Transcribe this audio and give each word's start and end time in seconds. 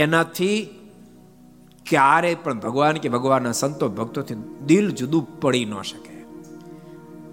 એનાથી 0.00 0.66
ક્યારે 1.86 2.34
પણ 2.34 2.58
ભગવાન 2.58 2.96
કે 2.96 3.08
ભગવાનના 3.08 3.52
સંતો 3.52 3.88
ભક્તોથી 3.88 4.34
દિલ 4.66 4.90
જુદું 4.90 5.40
પડી 5.40 5.64
ન 5.64 5.82
શકે. 5.82 6.20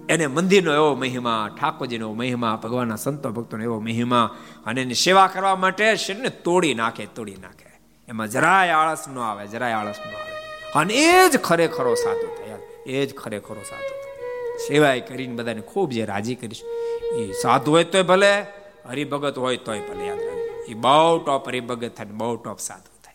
એને 0.08 0.26
મંદિરનો 0.26 0.74
એવો 0.74 0.94
મહિમા, 0.94 1.50
ઠાકોરજીનો 1.60 2.12
મહિમા, 2.12 2.60
ભગવાનના 2.62 2.96
સંતો 2.96 3.30
ભક્તોનો 3.30 3.62
એવો 3.62 3.80
મહિમા 3.80 4.36
અને 4.66 4.82
એની 4.82 4.94
સેવા 4.94 5.26
કરવા 5.26 5.56
માટે 5.56 5.96
શરીરને 5.96 6.28
તોડી 6.28 6.74
નાખે 6.74 7.06
તોડી 7.06 7.34
નાખે. 7.34 7.80
એમાં 8.08 8.28
જરાય 8.28 8.70
આળસ 8.70 9.04
ન 9.14 9.18
આવે, 9.18 9.46
જરાય 9.46 9.72
આળસ 9.72 9.94
ન 9.98 10.10
આવે. 10.10 10.36
અને 10.74 10.94
એ 10.94 11.28
જ 11.28 11.38
ખરેખરો 11.38 11.94
સાધુ 11.94 12.44
થયા. 12.44 12.58
એ 12.86 13.06
જ 13.06 13.14
ખરેખરો 13.14 13.62
સાધુ 13.70 13.98
સેવાય 14.68 15.00
કરીને 15.00 15.34
બધાને 15.34 15.60
ખૂબ 15.60 15.90
જે 15.90 16.04
રાજી 16.04 16.34
કરીશ. 16.34 16.62
એ 17.14 17.32
સાધુ 17.32 17.70
હોય 17.70 17.84
તોય 17.84 18.02
ભલે, 18.02 18.40
હરિભગત 18.88 19.38
હોય 19.38 19.56
તોય 19.56 19.80
ભલે. 19.80 20.06
યાદ 20.06 20.18
એ 20.68 20.74
બહુ 20.74 21.18
ટોપ 21.18 21.48
હરિભગત 21.48 21.96
થાય 21.96 22.06
બહુ 22.06 22.36
ટોપ 22.36 22.58
સાધુ 22.58 23.02
થાય. 23.04 23.14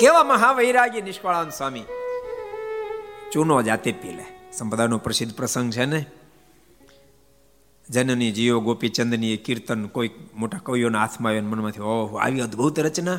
કેવા 0.00 0.24
મહાવૈરાગી 0.24 1.02
નિષ્કળાન 1.02 1.50
સ્વામી. 1.50 1.84
ચૂનો 3.32 3.62
જાતે 3.62 3.92
પી 3.92 4.10
લે 4.12 4.52
સંપદાનો 4.52 4.98
પ્રસિદ્ધ 4.98 5.36
પ્રસંગ 5.36 5.72
છે 5.72 5.84
ને? 5.84 6.06
જનની 7.90 8.32
જીઓ 8.32 8.60
ગોપીચંદની 8.60 9.34
એ 9.34 9.36
કીર્તન 9.36 9.86
કોઈ 9.86 10.10
મોટા 10.34 10.60
કવિઓના 10.62 11.00
હાથમાં 11.00 11.30
આવ્યો 11.30 11.42
મનમાંથી, 11.42 11.80
ઓહો, 11.80 12.16
આવી 12.16 12.40
અદ્ભુત 12.40 12.80
રચના. 12.80 13.18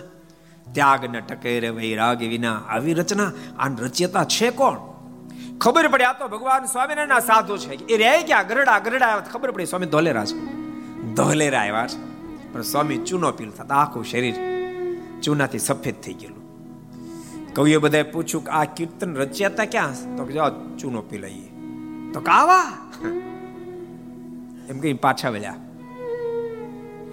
ત્યાગ 0.74 1.06
ન 1.06 1.19
ટકે 1.19 1.59
રે 1.59 1.69
વૈરાગ 1.69 2.19
વિના 2.19 2.62
આવી 2.68 2.94
રચના. 2.94 3.31
આ 3.57 3.68
રચ્યતા 3.68 4.24
છે 4.24 4.50
કોણ? 4.50 4.78
ખબર 5.57 5.88
પડી, 5.88 6.03
આ 6.03 6.13
તો 6.13 6.28
ભગવાન 6.28 6.66
સ્વામિનારાયણ 6.66 7.19
સાધુ 7.19 7.57
છે. 7.57 7.88
એ 7.88 7.97
રહે 7.97 8.24
ક્યાં? 8.24 8.47
ગરડા 8.47 8.79
ગરડા, 8.79 9.19
ખબર 9.19 9.51
પડી, 9.51 9.66
સ્વામી 9.66 9.85
ધોલેરા 9.85 10.25
છે. 10.25 10.35
ધોલેરા 11.13 11.59
આવ્યા 11.59 11.88
છે. 11.88 12.15
પણ 12.56 12.64
સ્વામી 12.64 13.00
ચૂનો 13.08 13.30
પીલ 13.38 13.52
થતા, 13.52 13.76
આખું 13.76 14.06
શરીર 14.06 14.38
ચૂનાથી 15.24 15.60
સફેદ 15.60 15.98
થઈ 16.04 16.14
ગયેલું. 16.14 16.44
કવિએ 17.56 17.78
બધાએ 17.78 18.06
પૂછ્યું 18.14 18.44
કે 18.46 18.52
આ 18.52 18.66
કીર્તન 18.78 19.12
રચ્યા 19.16 19.52
હતા 19.54 19.68
ક્યાં? 19.74 19.96
તો 20.18 20.22
કે 20.28 20.34
જાઓ, 20.38 20.52
ચૂનો 20.80 21.02
પી 21.10 21.20
લઈએ 21.24 21.50
તો 22.14 22.20
કાવા 22.30 22.68
એમ 24.70 24.78
કઈ 24.80 24.96
પાછા 25.06 25.32
વળ્યા. 25.36 25.60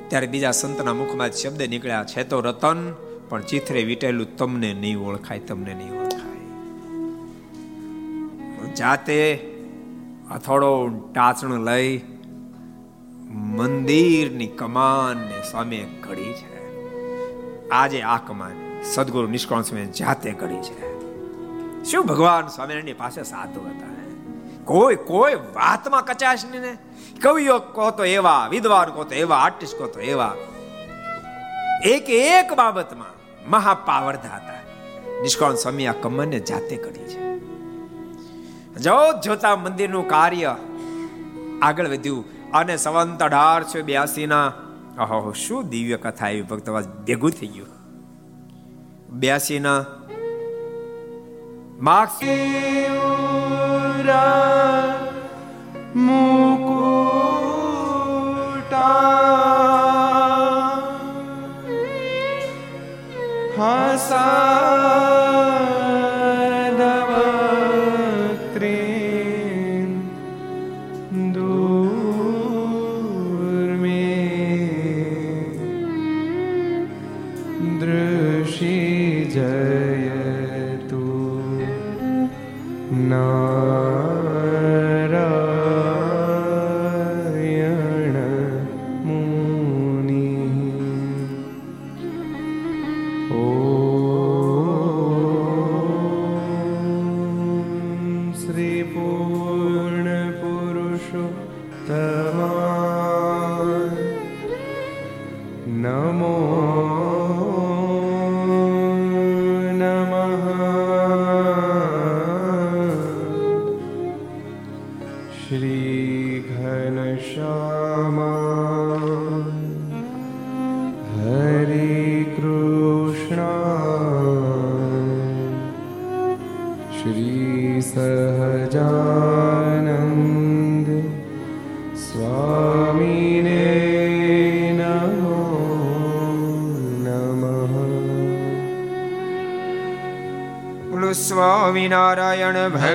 ત્યારે 0.09 0.27
બીજા 0.27 0.55
સંતના 0.61 0.95
મુખમાં 1.01 1.33
શબ્દ 1.41 1.63
નીકળ્યા 1.73 2.05
છે 2.05 2.23
તો 2.31 2.37
રતન, 2.41 2.81
પણ 3.29 3.43
ચિત્રે 3.51 3.81
વીટેલું 3.91 4.31
તમને 4.37 4.71
નહીં 4.75 4.99
ઓળખાય, 5.09 5.43
તમને 5.49 5.73
નહીં 5.75 5.93
ઓળખાય. 6.03 6.41
જાતે 8.81 9.19
અથડો 10.31 10.73
ટાચણ 11.15 11.55
લઈ 11.65 11.91
મંદિરની 13.33 14.47
કમાનને 14.47 15.43
સામે 15.51 15.87
ઘડી 16.01 16.33
છે. 16.33 16.53
આજે 17.69 18.03
આ 18.03 18.17
કમાન 18.17 18.83
સદગુરુ 18.83 19.29
નિષ્કાળ 19.29 19.63
સ્વામી 19.63 19.87
જાતે 19.87 20.33
ઘડી 20.33 20.57
છે. 20.57 21.03
શું 21.85 22.07
ભગવાન 22.07 22.47
સ્વામિનારાયણની 22.47 22.93
પાસે 22.93 23.23
સાધુ 23.23 23.61
હતા? 23.61 23.93
કોઈ 24.65 24.97
કોઈ 24.97 25.35
વાતમાં 25.35 26.05
કચાશ 26.05 26.45
ને? 26.45 26.79
કવિઓ 27.21 27.59
કહો 27.59 27.91
તો 27.91 28.05
એવા, 28.05 28.49
વિદ્વાન 28.51 28.89
કહો 28.89 29.05
તો 29.05 29.15
એવા, 29.15 29.37
આર્ટિસ્ટ 29.37 29.79
કહો 29.79 29.87
તો 29.87 30.01
એવા. 30.01 30.37
એક 31.85 32.11
એક 32.11 32.53
બાબતમાં 32.53 33.41
મહાપાવરધા 33.51 34.37
હતા. 34.37 34.63
નિષ્કાળ 35.23 35.55
સ્વામી 35.55 35.87
આ 35.87 35.93
કમનને 35.93 36.41
જાતે 36.41 36.77
ઘડી 36.77 37.01
છે. 37.01 37.39
જો 38.75 39.21
જોતા 39.25 39.57
મંદિરનું 39.57 40.09
કાર્ય 40.09 40.57
આગળ 41.63 41.89
વધ્યું. 41.89 42.42
અને 42.55 42.77
સંવંત 42.77 43.23
અઢારસો 43.23 43.83
બ્યાસી 43.83 44.27
ના 44.27 44.53
ઓહો 45.01 45.33
શું 45.33 45.69
દિવ્ય 45.69 45.97
કથા 45.97 46.29
એવી 46.29 46.43
ભક્તવાસ 46.43 46.89
ભેગું 46.89 47.31
થઈ 47.31 47.47
ગયું? 47.47 47.69
બ્યાસી 49.11 49.59
ના 49.59 49.85
માર્ક્સ 51.81 52.19
મુકુટા 59.83 60.73
હસા 63.57 64.82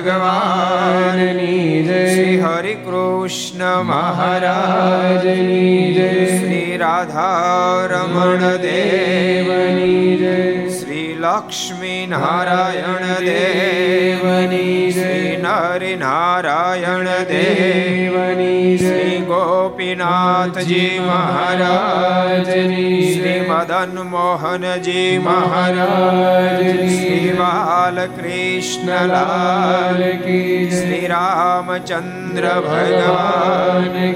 ભગવાનની 0.08 1.82
જય. 1.82 2.14
શ્રી 2.14 2.40
હરિ 2.40 2.74
કૃષ્ણ 2.74 3.82
મહારાજની 3.82 5.94
જય. 5.94 6.38
શ્રી 6.38 6.76
રાધારમણ 6.76 8.56
દેવની 8.56 10.16
જય. 10.16 10.68
શ્રી 10.68 11.16
લક્ષ્મી 11.20 12.06
નારાયણ 12.06 13.24
દેવની 13.24 14.90
શ્રી 14.90 15.36
નરિ 15.36 15.96
નારાયણ 15.96 17.04
દેવની 17.04 18.78
શ્રી 18.78 19.16
ગોપીનાથજી 19.16 21.00
મહારાજની 21.06 23.14
શ્રી 23.14 23.40
મદન 23.40 24.07
મોહનજી 24.28 25.18
મહારાજ 25.18 26.62
શ્રી 26.66 27.36
બાલકૃષ્ણ 27.38 29.06
લાલ 29.06 30.18
કી 30.18 30.70
શ્રી 30.70 31.06
રામચંદ્ર 31.06 32.48
ભગવાન 32.60 34.12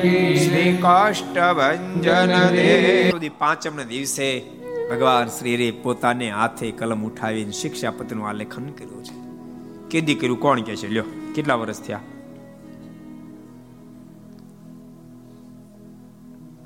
શ્રી 3.11 3.31
પાંચમના 3.38 3.82
દિવસે 3.82 4.43
ભગવાન 4.91 5.26
શ્રીરે 5.26 5.70
પોતાને 5.70 6.31
હાથે 6.31 6.70
કલમ 6.70 7.05
ઉઠાવીને 7.05 7.53
શિક્ષાપતિનું 7.53 8.29
આલેખન 8.29 8.69
કર્યું 8.69 9.05
છે. 9.05 9.17
કેદી 9.91 10.14
કર્યું 10.14 10.41
કોણ 10.41 10.61
કે 10.61 10.76
છે? 10.76 10.88
લ્યો, 10.88 11.05
કેટલા 11.35 11.55
વર્ષ 11.55 11.81
થયા? 11.81 12.00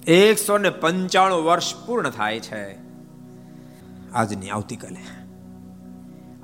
એકસો 0.07 0.59
ને 0.59 0.71
પંચાણું 0.71 1.45
વર્ષ 1.45 1.87
પૂર્ણ 1.87 2.11
થાય 2.11 2.41
છે. 2.41 2.87
આજની 4.17 4.51
આવતીકાલે. 4.51 4.97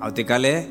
આવતીકાલે 0.01 0.65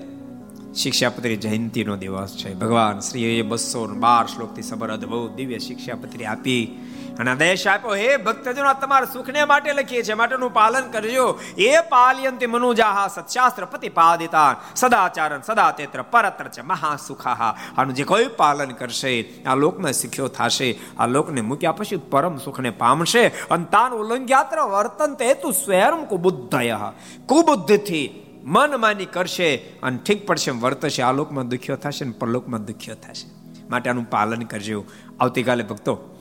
શિક્ષાપત્રી 0.75 1.37
જયંતિનો 1.37 1.97
દિવસ 1.97 2.37
છે. 2.37 2.55
ભગવાન 2.55 3.01
શ્રીએ 3.01 3.43
બસો 3.43 3.87
બાર 3.87 4.27
શ્લોકથી 4.27 4.63
સબર 4.63 4.91
અદભુત 4.91 5.35
દિવ્ય 5.35 5.59
શિક્ષાપત્રી 5.59 6.25
આપી 6.25 6.79
અને 7.19 7.31
આદેશ 7.31 7.67
આપ્યો, 7.67 7.95
હે 7.95 8.17
ભક્તજનો 8.17 8.73
તમારા 8.73 9.07
સુખને 9.13 9.45
માટે 9.45 9.73
લખીએ 9.73 10.03
છે 10.03 10.15
માટેનું 10.15 10.53
પાલન 10.53 10.91
કરજો. 10.91 11.41
એ 11.59 11.81
પાલયંતિ 11.81 12.47
મનુજાહા 12.47 13.09
સત્શાસ્ત્ર 13.09 13.65
પ્રતિપાદિતા. 13.65 14.57
સદાચારણ 14.77 15.41
સદા 15.41 15.71
તેત્ર 15.71 16.03
પરત્ર 16.03 16.63
મહા 16.63 16.97
સુખાહા 16.97 17.57
આનું 17.79 17.95
જે 17.95 18.05
કોઈ 18.05 18.27
પાલન 18.27 18.71
કરશે, 18.71 19.43
આ 19.47 19.55
લોકમાં 19.55 19.93
શીખ્યો 19.93 20.29
થશે. 20.29 20.79
આ 20.99 21.07
લોકને 21.07 21.41
મૂક્યા 21.41 21.73
પછી 21.73 21.97
પરમ 21.97 22.37
સુખને 22.39 22.71
પામશે. 22.71 23.29
અને 23.29 23.65
તાન 23.65 23.93
ઉલ્લંઘ્યાત્ર 23.93 24.61
વર્તન 24.61 25.15
તે 25.15 25.35
તું 25.35 25.53
સ્વયં 25.53 26.05
કુબુદ્ધય. 26.07 26.79
કુબુદ્ધિથી 27.27 28.27
મન 28.45 28.81
માની 28.81 29.05
કરશે 29.05 29.57
અને 29.83 29.99
ઠીક 30.07 30.27
પડશે 30.27 30.51
વર્તશે. 30.51 31.03
આ 31.03 31.13
લોકમાં 31.13 31.49
દુખ્યો 31.49 31.77
થશે 31.77 32.05
ને 32.05 32.13
પરલોકમાં 32.13 32.65
દુખ્યો 32.65 32.95
થશે. 32.95 33.31
માટે 33.71 33.91
આનું 33.91 34.11
પાલન 34.11 34.43
કરજો. 34.43 34.85
આવતીકાલે 35.21 35.65
ભક્તો 35.65 36.12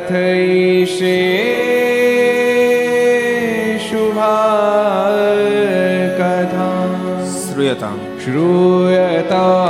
થઈ 0.07 0.85
છે 0.87 1.15
શુભા 3.85 5.09
કથા 6.17 6.83
શ્રૂયતા 7.41 7.95
શ્રૂયતા 8.23 9.64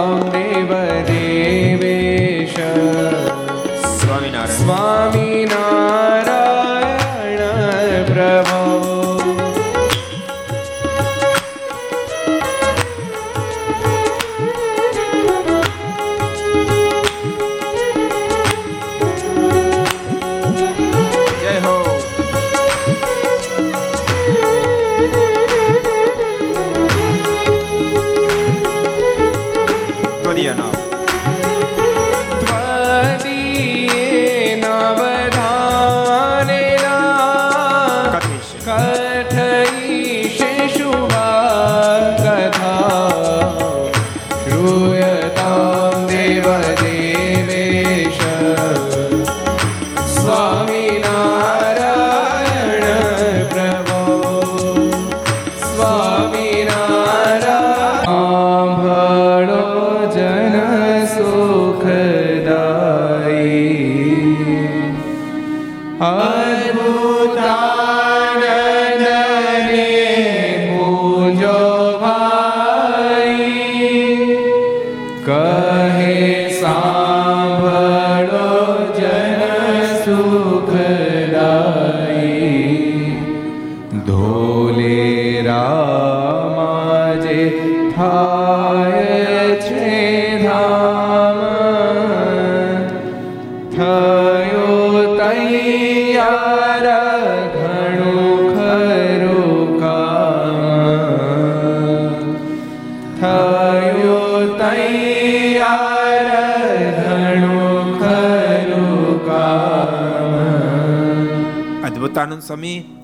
અદ્ભુતાનંદ 111.85 112.41
સ્વામી 112.41 112.97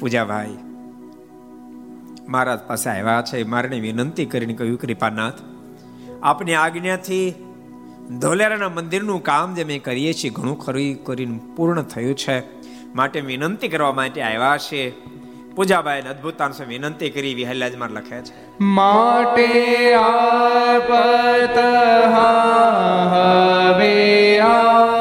પૂજાભાઈ 0.00 0.46
મહારાજ 2.28 2.58
પાસે 2.66 2.90
આવ્યા 2.90 3.22
છે. 3.22 3.44
મારે 3.44 3.80
વિનંતી 3.80 4.24
કરીને 4.24 4.54
કહ્યું 4.54 4.78
કૃપાનાથ 4.78 5.32
આપની 6.22 6.54
આજ્ઞાથી 6.54 7.34
ધોલેરાના 8.10 8.68
મંદિરનું 8.68 9.22
કામ 9.22 9.54
જે 9.54 9.64
મેં 9.64 9.82
કરીએ 9.82 10.12
છીએ, 10.12 10.30
ઘણું 10.30 10.58
ખરી 10.58 10.94
કરીને 10.94 11.40
પૂર્ણ 11.56 11.82
થયું 11.82 12.14
છે. 12.14 12.42
માટે 12.94 13.20
વિનંતી 13.20 13.68
કરવા 13.68 13.92
માટે 13.92 14.22
આવ્યા 14.22 14.56
છે. 14.56 14.90
પૂજાબાઈ 15.54 16.02
અદભુતાન 16.02 16.52
સે 16.52 16.64
વિનંતી 16.64 17.10
કરી 17.10 17.34
વિહલ્યાજમાં 17.34 17.90
લખે 17.90 18.20
છે. 18.20 18.60
માટે 18.60 19.94
આપત 19.94 21.58
હવે 23.12 24.38
આવો 24.38 24.95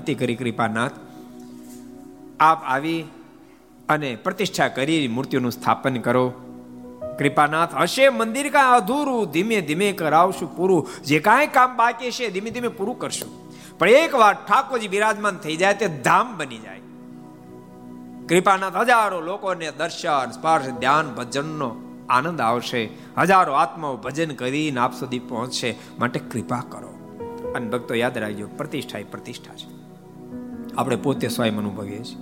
વિનંતી 0.00 0.14
કરી 0.14 0.36
કૃપાનાથ. 0.36 0.90
આપ 2.40 2.64
આવી 2.64 3.04
અને 3.88 4.16
પ્રતિષ્ઠા 4.16 4.68
કરી 4.68 5.08
મૂર્તિઓનું 5.08 5.52
સ્થાપન 5.52 5.96
કરો. 5.96 6.32
કૃપાનાથ, 7.18 7.74
હશે 7.74 8.08
મંદિર 8.08 8.50
કા 8.50 8.76
અધૂરું, 8.76 9.30
ધીમે 9.30 9.60
ધીમે 9.60 9.92
કરાવશું 9.92 10.56
પૂરું. 10.56 10.88
જે 11.04 11.18
કાંઈ 11.18 11.46
કામ 11.46 11.76
બાકી 11.76 12.10
છે 12.10 12.30
ધીમે 12.30 12.50
ધીમે 12.50 12.68
પૂરું 12.68 12.98
કરશું. 12.98 13.50
પણ 13.78 13.88
એક 13.88 14.14
વાર 14.14 14.34
ઠાકોરજી 14.34 14.88
બિરાજમાન 14.88 15.36
થઈ 15.36 15.56
જાય 15.56 15.74
તે 15.74 15.88
ધામ 15.88 16.36
બની 16.36 16.58
જાય. 16.58 16.80
કૃપાનાથ, 18.28 18.76
હજારો 18.76 19.20
લોકોને 19.20 19.72
દર્શન, 19.78 20.30
સ્પર્શ, 20.30 20.68
ધ્યાન, 20.68 21.14
ભજનનો 21.14 21.76
આનંદ 22.08 22.40
આવશે. 22.40 22.88
હજારો 23.18 23.52
આત્માઓ 23.52 23.96
ભજન 23.96 24.34
કરીને 24.34 24.80
આપ 24.80 24.94
સુધી 24.94 25.18
પહોંચશે. 25.18 25.76
માટે 25.98 26.20
કૃપા 26.20 26.62
કરો. 26.68 26.90
અને 27.56 27.70
ભક્તો 27.70 27.94
યાદ 27.94 28.18
રાખજો, 28.18 28.46
પ્રતિષ્ઠા 28.46 28.98
એ 28.98 29.02
પ્રતિષ્ઠા 29.02 29.54
છે. 29.54 29.79
આપણે 30.76 30.96
પોતે 30.96 31.28
સ્વયં 31.28 31.58
અનુભવીએ 31.58 32.02
છીએ. 32.02 32.16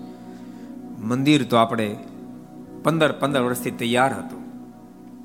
મંદિર 0.99 1.45
તો 1.45 1.57
આપણે 1.57 1.97
પંદર 2.83 3.13
પંદર 3.13 3.41
વર્ષથી 3.41 3.71
તૈયાર 3.71 4.15
હતું. 4.19 4.39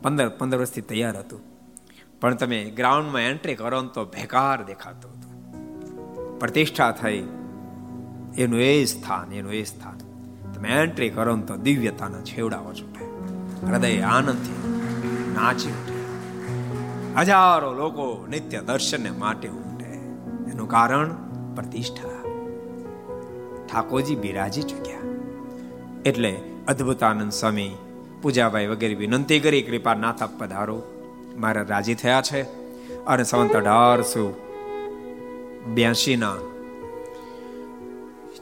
પંદર 0.01 0.29
પંદર 0.29 0.57
વર્ષથી 0.57 0.81
તૈયાર 0.81 1.17
હતું. 1.17 1.39
પણ 2.21 2.35
તમે 2.35 2.63
ગ્રાઉન્ડમાં 2.65 3.21
એન્ટ્રી 3.21 3.55
કરો 3.55 3.81
તો 3.81 4.05
ભેકાર 4.05 4.65
દેખાતું 4.65 5.11
હતું. 5.11 6.39
પ્રતિષ્ઠા 6.39 6.91
થઈ. 6.91 7.27
એનું 8.37 8.59
એ 8.59 8.85
સ્થાન, 8.85 9.33
એનું 9.33 9.53
એ 9.53 9.63
સ્થાન. 9.63 9.97
તમે 10.53 10.69
એન્ટ્રી 10.69 11.09
કરો 11.09 11.37
તો 11.37 11.55
દિવ્યતાના 11.55 12.21
છેવડાઓ 12.21 12.73
છૂટે 12.73 13.05
હૃદય 13.67 14.01
આનંદથી 14.01 14.79
નાચી 15.33 15.69
ઉઠે. 15.69 16.03
હજારો 17.15 17.73
લોકો 17.73 18.27
નિત્ય 18.29 18.61
દર્શનને 18.61 19.11
માટે 19.11 19.49
ઉમટે. 19.49 19.85
એનું 20.51 20.69
કારણ 20.69 21.09
પ્રતિષ્ઠા. 21.55 22.22
ઠાકોરજી 23.73 24.15
બિરાજી 24.15 24.61
ચૂક્યા. 24.61 24.97
એટલે 26.05 26.41
અદ્ભુતાનંદ 26.67 27.31
સ્વામી 27.31 27.75
પૂજાભાઈ 28.21 28.67
વગેરે 28.67 28.93
વિનંતી 28.93 29.39
કરી, 29.39 29.61
કૃપા 29.61 29.93
નાથ 29.93 30.23
પધારો. 30.23 30.83
મારા 31.37 31.61
રાજી 31.61 31.95
થયા 31.95 32.21
છે. 32.21 32.41
અને 33.05 33.23
સંવંત 33.23 33.55
અઢારસો 33.55 34.47
બ્યાસીના 35.73 36.35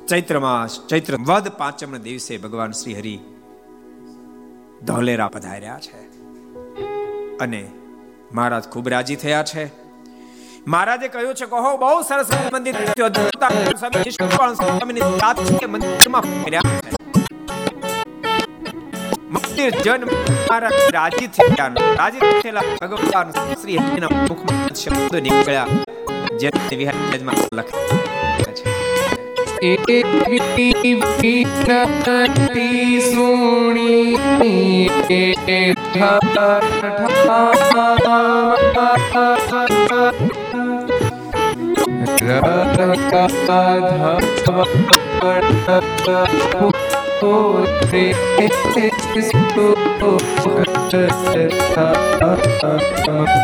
ચૈત્રમાં, 0.08 0.88
ચૈત્ર 0.88 1.18
વદ 1.18 1.48
પાંચમ 1.48 1.98
દિવસે 1.98 2.38
ભગવાન 2.38 2.72
શ્રી 2.72 2.94
હરિ 2.94 3.20
ધોલેરા 4.86 5.28
પધાર્યા 5.28 5.80
છે. 5.80 6.02
અને 7.38 7.72
મહારાજ 8.34 8.64
ખૂબ 8.64 8.90
રાજી 8.90 9.16
થયા 9.16 9.44
છે. 9.44 9.81
મહારાજે 10.66 11.10
કહ્યું 11.10 11.34
છે 11.34 11.46
કહો 11.46 11.78
બહુ 11.78 12.04
સરસ 12.04 12.30
મંદિર 12.52 12.76
મંદિર 19.30 19.82
જન 19.82 20.10
મહારાજ 20.10 20.92
રાજી 20.92 21.30
થયા 21.30 21.72
રાધા 42.20 42.96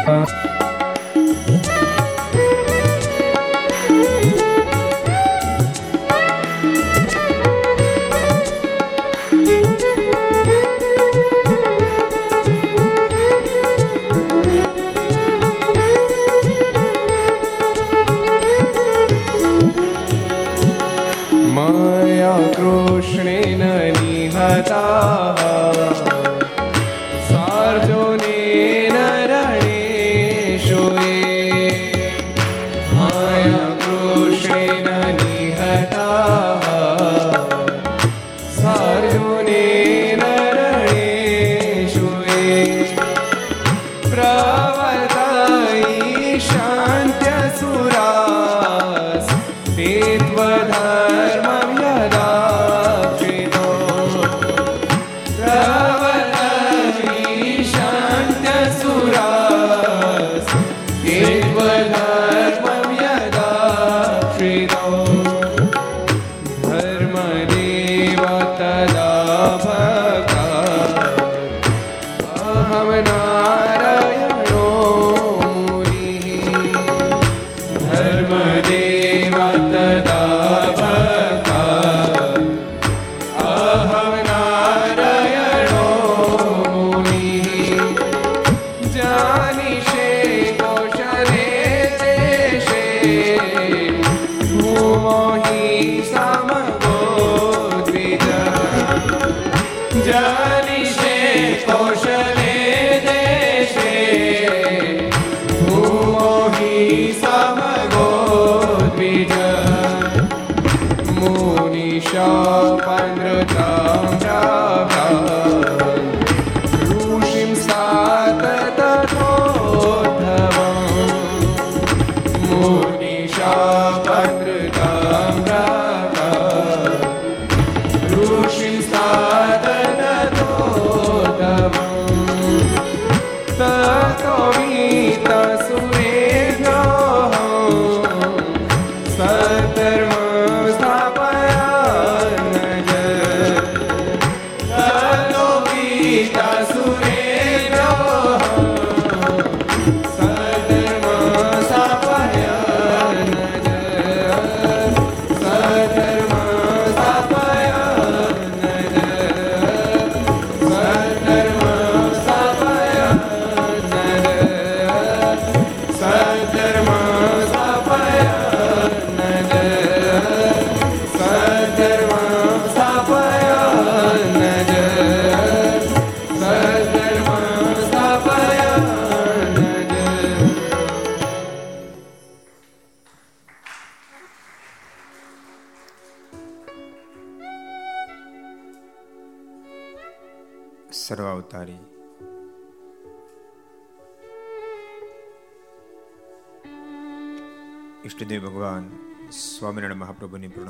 मया 0.08 0.67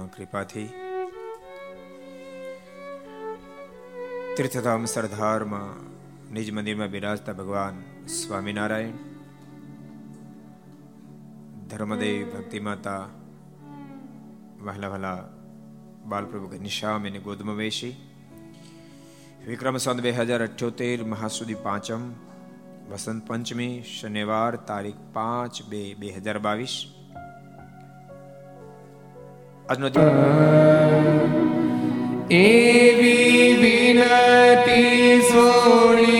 કૃપાથી. 0.07 0.69
તીર્થધામ 4.37 4.85
સરદારમાં 4.85 5.87
નિજ 6.33 6.51
મંદિરમાં 6.51 6.87
બિરાજતા 6.87 7.33
ભગવાન 7.33 8.05
સ્વામિનારાયણ, 8.07 8.91
ધર્મદેવ 11.67 12.37
ભક્તિ 12.37 12.59
માતા 12.59 13.09
વહેલા 14.61 14.87
વહલા 14.87 15.23
બાલપ્રભુ 16.05 16.47
ઘનશ્યામ 16.47 17.05
એને 17.05 17.19
ગોદમાં 17.19 17.55
વેશી 17.55 17.95
વિક્રમ 19.47 19.77
સંત 19.77 20.01
બે 20.01 20.11
હજાર 20.11 20.43
અઠ્યોતેર 20.43 21.03
મહાસુદી 21.03 21.55
પાંચમ, 21.55 22.01
વસંત 22.89 23.27
પંચમી, 23.27 23.83
શનિવાર 23.99 24.55
તારીખ 24.55 24.95
પાંચ 25.13 25.63
બે 25.63 25.93
બે 25.93 26.07
હજાર 26.09 26.39
બાવીસ. 26.39 26.75
આજનો 29.69 29.87
એવી 32.29 33.47
વિનતી 33.61 35.21
સોણી 35.21 36.16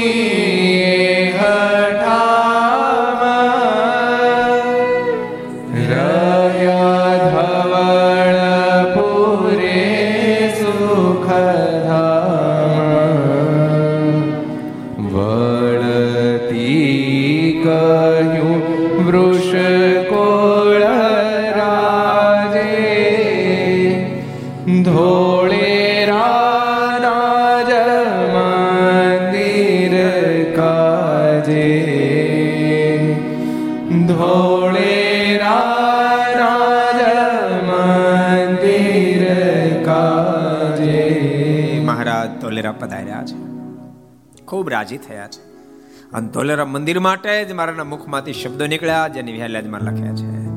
રાજી 44.78 44.98
થયા 44.98 45.28
છે. 45.28 45.42
અને 46.14 46.28
ધોલેરા 46.30 46.66
મંદિર 46.66 47.00
માટે 47.00 47.46
જ 47.46 47.52
મારાના 47.52 47.84
મુખમાંથી 47.84 48.34
શબ્દો 48.34 48.68
નીકળ્યા, 48.68 49.08
જેની 49.08 49.32
મારે 49.68 49.86
લખ્યા 49.86 50.16
છે. 50.16 50.48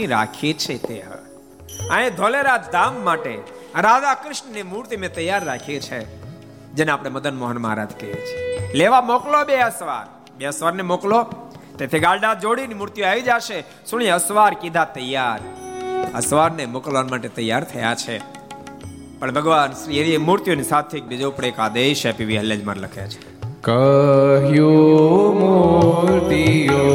માહી 0.00 0.06
રાખી 0.06 0.52
છે 0.52 0.76
તે 0.86 1.02
અહીં 1.90 2.14
ધોલેરા 2.14 2.56
ધામ 2.72 3.04
માટે 3.04 3.34
રાધા 3.76 4.14
કૃષ્ણની 4.14 4.62
મૂર્તિ 4.62 4.96
મેં 4.96 5.14
તૈયાર 5.14 5.44
રાખી 5.44 5.80
છે, 5.80 6.00
જેને 6.74 6.92
આપણે 6.92 7.10
મદન 7.10 7.36
મોહન 7.36 7.58
મહારાજ 7.58 7.92
કહીએ 8.00 8.14
છીએ. 8.14 8.72
લેવા 8.74 9.00
મોકલો 9.00 9.44
બે 9.44 9.56
અસવાર. 9.60 10.06
બે 10.38 10.44
અસવારને 10.44 10.82
મોકલો. 10.82 11.22
તેથી 11.78 11.98
ગાડા 11.98 12.34
જોડીની 12.34 12.74
મૂર્તિઓ 12.74 13.06
આવી 13.06 13.20
જશે. 13.20 13.64
સુણી 13.90 14.08
અસવાર 14.08 14.54
કીધા 14.54 14.84
તૈયાર. 14.84 15.40
અસવારને 16.14 16.66
મોકલવા 16.66 17.02
માટે 17.02 17.28
તૈયાર 17.28 17.64
થયા 17.64 17.94
છે. 17.94 18.18
પણ 19.18 19.32
ભગવાન 19.32 19.72
શ્રી 19.72 19.98
એ 19.98 20.16
મૂર્તિઓની 20.16 20.62
સાથે 20.62 21.00
બીજો 21.00 21.30
ઉપર 21.30 21.44
એક 21.44 21.58
આદેશ 21.58 22.06
આપી, 22.06 22.24
વિહલ્લેજમાં 22.24 22.76
લખ્યા 22.76 23.08
છે. 23.08 23.20
કહ્યું 23.60 25.40
મૂર્તિઓ 25.40 26.89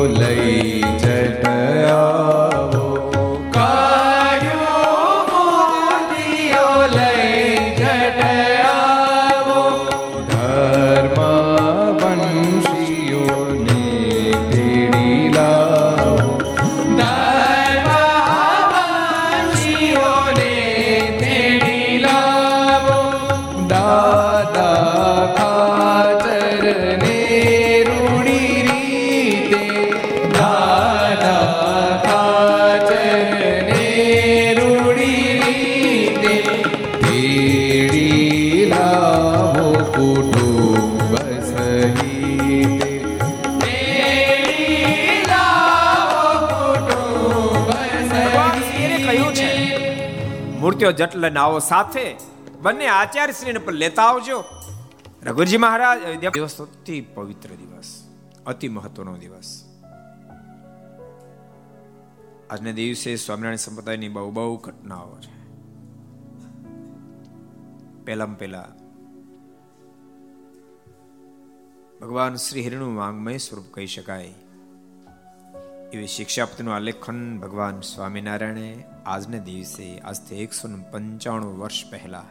લઈને 51.15 51.39
આવો 51.39 51.59
સાથે 51.59 52.15
બંને 52.61 52.87
આચાર્ય 52.87 53.33
શ્રીને 53.33 53.59
પણ 53.59 53.73
લેતા 53.73 54.03
આવજો. 54.03 54.43
રઘુજી 55.23 55.57
મહારાજ 55.57 56.19
દિવસ 56.19 56.61
અતિ 56.61 57.01
પવિત્ર 57.01 57.49
દિવસ, 57.49 58.03
અતિ 58.45 58.69
મહત્વનો 58.69 59.17
દિવસ. 59.17 59.63
આજના 62.49 62.71
દિવસે 62.71 63.15
સ્વામિનારાયણ 63.15 63.55
સંપ્રદાયની 63.55 64.09
બહુ 64.09 64.31
બહુ 64.31 64.57
ઘટનાઓ 64.57 65.17
છે. 65.19 65.35
પહેલામાં 68.05 68.37
પહેલા 68.37 68.67
ભગવાન 72.01 72.35
શ્રી 72.35 72.61
હિરણું 72.61 72.95
વાંગમય 72.95 73.37
સ્વરૂપ 73.37 73.65
કહી 73.73 73.87
શકાય. 73.87 74.33
એવી 75.93 76.07
શિક્ષાપતિનું 76.07 76.75
આલેખન 76.75 77.39
ભગવાન 77.39 77.81
સ્વામિનારાયણે 77.81 78.83
આજને 79.05 79.39
દિવસે 79.39 79.97
આજથી 79.97 80.35
એકસો 80.35 80.69
પંચાણું 80.91 81.59
વર્ષ 81.59 81.91
પહેલા 81.91 82.25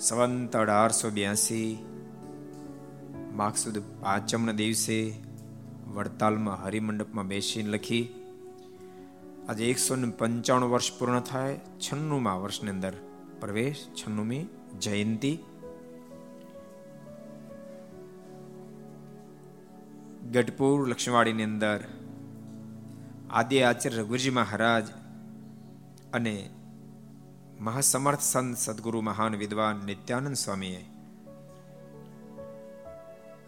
સંવંત 0.00 0.56
અઢારસો 0.56 1.10
બ્યાસી, 1.10 1.78
માઘ 3.32 3.54
સુદ 3.54 3.82
પાંચમના 4.00 4.52
દિવસે 4.52 5.14
વડતાલમાં 5.86 6.64
હરિમંડપમાં 6.64 7.28
બેસીને 7.28 7.70
લખી, 7.70 8.08
આજે 9.48 9.70
એકસો 9.70 9.96
પંચાણું 10.18 10.70
વર્ષ 10.70 10.98
પૂર્ણ 10.98 11.20
થાય, 11.20 11.60
છન્નુમાં 11.80 12.42
વર્ષની 12.42 12.70
અંદર 12.70 12.92
પ્રવેશ, 13.40 13.86
છન્નુમી 13.94 14.46
જયંતી. 14.80 15.38
ગઢપુર, 20.32 20.88
લક્ષ્મીવાડીની 20.88 21.42
અંદર 21.42 21.99
આદિ 23.32 23.62
આચાર્ય 23.62 23.98
રઘુજી 23.98 24.30
મહારાજ 24.30 24.86
અને 26.12 26.50
મહાસમર્થ 27.60 28.20
સંત 28.20 28.56
સદગુરુ 28.56 29.00
મહાન 29.00 29.36
વિદ્વાન 29.36 29.76
નિત્યાનંદ 29.84 30.34
સ્વામીએ 30.34 30.84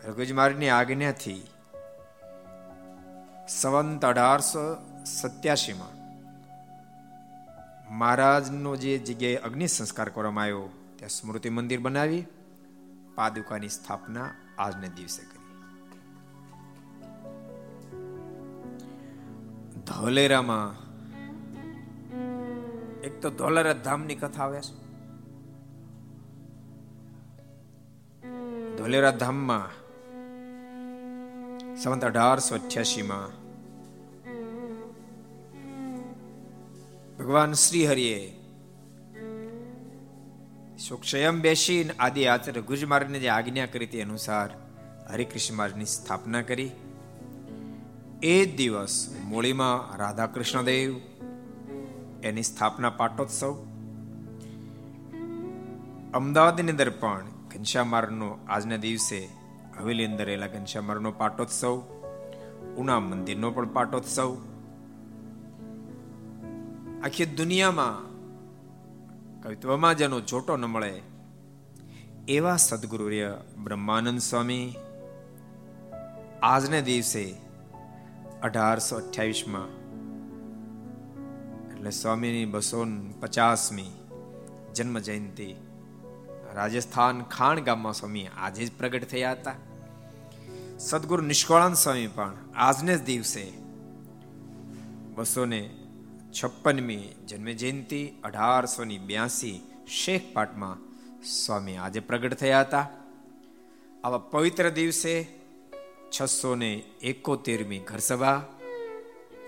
રઘુજી 0.04 0.32
મહારાજની 0.32 0.68
આજ્ઞાથી 0.68 1.42
સંવંત 3.48 4.04
અઢારસો 4.04 4.64
સત્યાસીમાં 5.06 5.96
મહારાજનો 7.90 8.76
જે 8.76 8.98
જગ્યાએ 8.98 9.36
અગ્નિ 9.36 9.68
સંસ્કાર 9.68 10.08
કરવામાં 10.08 10.44
આવ્યો, 10.44 10.68
ત્યાં 10.96 11.08
સ્મૃતિ 11.08 11.48
મંદિર 11.48 11.80
બનાવી, 11.80 12.24
પાદુકાની 13.14 13.68
સ્થાપના 13.68 14.30
આજને 14.58 14.88
દિવસે 14.88 15.22
કરી. 15.22 15.41
ધોલેરામાં 19.92 20.70
એક 23.00 23.20
તો 23.20 23.30
ધોલેરા 23.30 23.72
ધામની 23.72 24.14
કથા 24.14 24.44
આવે 24.44 24.60
છે. 24.60 24.74
ધોલેરા 28.76 29.10
ધામમાં 29.10 29.68
સંવત 31.76 32.04
અઢારસો 32.04 32.54
અઠ્યાસી 32.54 33.02
માં 33.02 33.30
ભગવાન 37.16 37.52
શ્રી 37.52 37.86
હરિએ 37.86 38.20
સુક્ષયમ 40.88 41.40
બેસીને 41.40 41.94
આદિ 41.98 42.26
આચાર્ય 42.26 42.60
ગુજ 42.60 42.84
મહારાજને 42.84 43.18
જે 43.18 43.28
આજ્ઞા 43.28 43.66
કરી 43.66 43.86
તે 43.86 44.02
અનુસાર 44.02 44.50
હરિકૃષ્ણ 45.10 45.54
મહારાજની 45.54 45.84
સ્થાપના 45.84 46.42
કરી. 46.42 46.70
એ 48.22 48.44
દિવસ 48.44 49.14
મૂળીમાં 49.24 49.96
રાધા 49.96 50.26
કૃષ્ણ 50.26 50.62
દેવ 50.62 51.00
એની 52.22 52.42
સ્થાપના 52.42 52.90
પાટોત્સવ. 52.90 53.52
અમદાવાદની 56.14 56.70
અંદર 56.70 56.90
પણ 56.90 57.24
ઘનશ્યામારનો 57.50 58.38
આજના 58.48 58.76
દિવસે 58.76 59.28
હવેલી 59.80 60.04
અંદર 60.04 60.24
રહેલા 60.24 60.46
ઘનશ્યામારનો 60.46 61.12
પાટોત્સવ, 61.12 61.78
ઉના 62.76 63.00
મંદિરનો 63.00 63.50
પણ 63.50 63.68
પાટોત્સવ. 63.68 64.36
આખી 67.04 67.24
દુનિયામાં 67.24 68.12
કવિત્વમાં 69.42 69.96
જેનો 69.96 70.20
જોટો 70.20 70.56
ન 70.56 70.64
મળે 70.64 71.02
એવા 72.28 72.56
સદગુરુ 72.56 73.10
બ્રહ્માનંદ 73.64 74.18
સ્વામી. 74.18 74.74
આજને 76.42 76.82
દિવસે 76.82 77.51
અઢારસો 78.42 78.96
અઠ્યાવીસમાં. 78.96 79.66
એટલે 81.72 81.90
સ્વામીની 81.90 82.44
બસો 82.44 82.86
પચાસમી 83.20 83.90
જન્મ 84.74 84.98
જયંતિ 84.98 85.54
રાજસ્થાન 86.54 87.22
ખાણ 87.22 87.60
ગામમાં 87.60 87.92
સ્વામી 87.92 88.26
આજે 88.36 88.66
જ 88.66 88.72
પ્રગટ 88.78 89.04
થયા 89.04 89.32
હતા. 89.32 89.54
સદગુરુ 90.78 91.22
નિષ્કળાન 91.22 91.74
સ્વામી 91.74 92.06
પણ 92.06 92.36
આજને 92.56 92.98
જ 92.98 93.04
દિવસે 93.04 93.52
બસો 95.14 95.44
ને 95.44 95.76
છપ્પનમી 96.32 97.08
જન્મ 97.28 97.44
જયંતિ 97.44 98.10
અઢારસો 98.24 98.84
ની 98.84 98.98
બ્યાસી 98.98 99.60
શેખ 99.88 100.22
પાટમાં 100.32 100.78
સ્વામી 101.22 101.76
આજે 101.76 102.00
પ્રગટ 102.00 102.34
થયા 102.34 102.60
હતા. 102.60 102.90
આવા 104.04 104.18
પવિત્ર 104.18 104.70
દિવસે 104.70 105.41
છસો 106.11 106.51
ને 106.55 106.71
એકોતેરમી 107.03 107.81
ઘર 107.81 108.01
સભા 108.01 108.37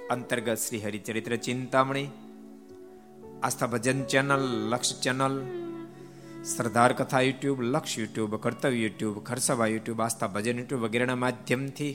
અંતર્ગત 0.10 0.58
Shri 0.58 0.84
Haricharitra 0.84 1.34
Chintamani 1.38 2.10
Aastha 3.41 3.71
Bhajan 3.73 3.99
channel 4.06 4.45
Laksh 4.71 4.99
channel 4.99 5.36
Sardar 6.45 6.91
Katha 6.93 7.21
YouTube 7.21 7.60
Laksh 7.65 7.97
YouTube 7.97 8.34
Kartavya 8.38 8.80
YouTube 8.80 9.17
ખરસભા 9.23 9.67
YouTube 9.67 9.99
Aastha 9.99 10.30
Bhajan 10.30 10.60
YouTube 10.60 10.86
વગેરેના 10.86 11.15
માધ્યમથી 11.15 11.93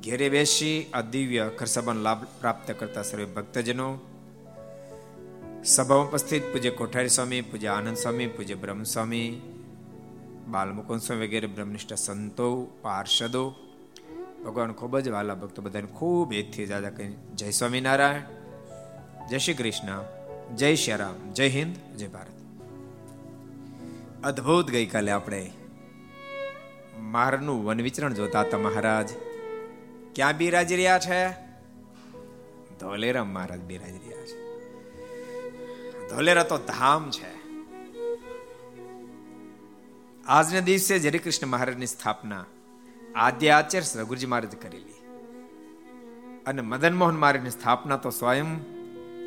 ઘેરે 0.00 0.28
બેસી 0.28 0.76
આ 0.92 1.04
દિવ્ય 1.06 1.44
ખરસભાનો 1.50 2.00
લાભ 2.00 2.22
પ્રાપ્ત 2.40 2.68
કરતા 2.72 3.04
સર્વે 3.04 3.26
ભક્તજનો 3.28 3.88
સભામાં 5.66 6.08
ઉપસ્થિત 6.08 6.44
પૂજ્ય 6.52 6.72
કોઠારી 6.72 7.10
સ્વામી 7.10 7.42
પૂજ્ય 7.42 7.70
આનંદ 7.72 7.98
સ્વામી 7.98 8.28
પૂજ્ય 8.28 8.56
બ્રહ્મ 8.56 8.82
સ્વામી 8.84 9.28
બાલમુકુંદ 10.47 11.01
સ્વામી 11.01 11.27
વગેરે 11.27 11.47
બ્રહ્મનિષ્ઠ 11.47 11.93
સંતો, 11.93 12.65
પાર્ષદો, 12.81 13.55
ભગવાન 14.45 14.71
ખૂબ 14.71 14.99
જ 14.99 15.09
વાલા 15.09 15.35
ભક્તો, 15.35 15.61
બધાને 15.61 15.85
ખૂબ 15.85 16.33
એથી 16.33 16.65
દાદા 16.65 16.89
કહી 16.89 17.13
જય 17.35 17.51
સ્વામિનારાયણ, 17.51 18.21
જય 19.27 19.37
શ્રી 19.37 19.53
કૃષ્ણ, 19.53 20.03
જય 20.55 20.75
શ્રી 20.75 20.95
રામ, 20.95 21.31
જય 21.31 21.49
હિન્દ, 21.49 21.95
જય 21.95 22.07
ભારત. 22.07 22.33
અદ્ભુત 24.25 24.71
ગઈકાલે 24.71 25.11
આપણે 25.11 25.51
મારનું 26.99 27.65
વન 27.65 27.81
વિચરણ 27.81 28.13
જોતા 28.13 28.41
હતા 28.41 28.57
મહારાજ. 28.57 29.09
ક્યાં 30.15 30.37
બિરાજી 30.37 30.75
રહ્યા 30.75 30.99
છે? 30.99 31.31
ધોલેરામ 32.79 33.27
મહારાજ 33.27 33.59
બિરાજી 33.59 33.97
રહ્યા 33.97 34.25
છે. 34.25 34.43
ધોલેરા 36.09 36.43
તો 36.43 36.57
ધામ 36.57 37.11
છે. 37.11 37.42
આજના 40.27 40.59
દિવસે 40.59 40.99
જ 40.99 41.07
હરિકૃષ્ણ 41.07 41.47
મહારાજની 41.47 41.85
સ્થાપના 41.85 42.45
આદ્ય 43.15 43.49
આચાર્ય 43.49 44.01
રઘુજી 44.01 44.25
મહારાજ 44.25 44.55
કરેલી. 44.55 44.93
અને 46.47 46.61
મદન 46.61 46.95
મોહન 46.95 47.15
મહારાજની 47.15 47.49
સ્થાપના 47.49 47.97
તો 47.97 48.09
સ્વયં 48.09 48.45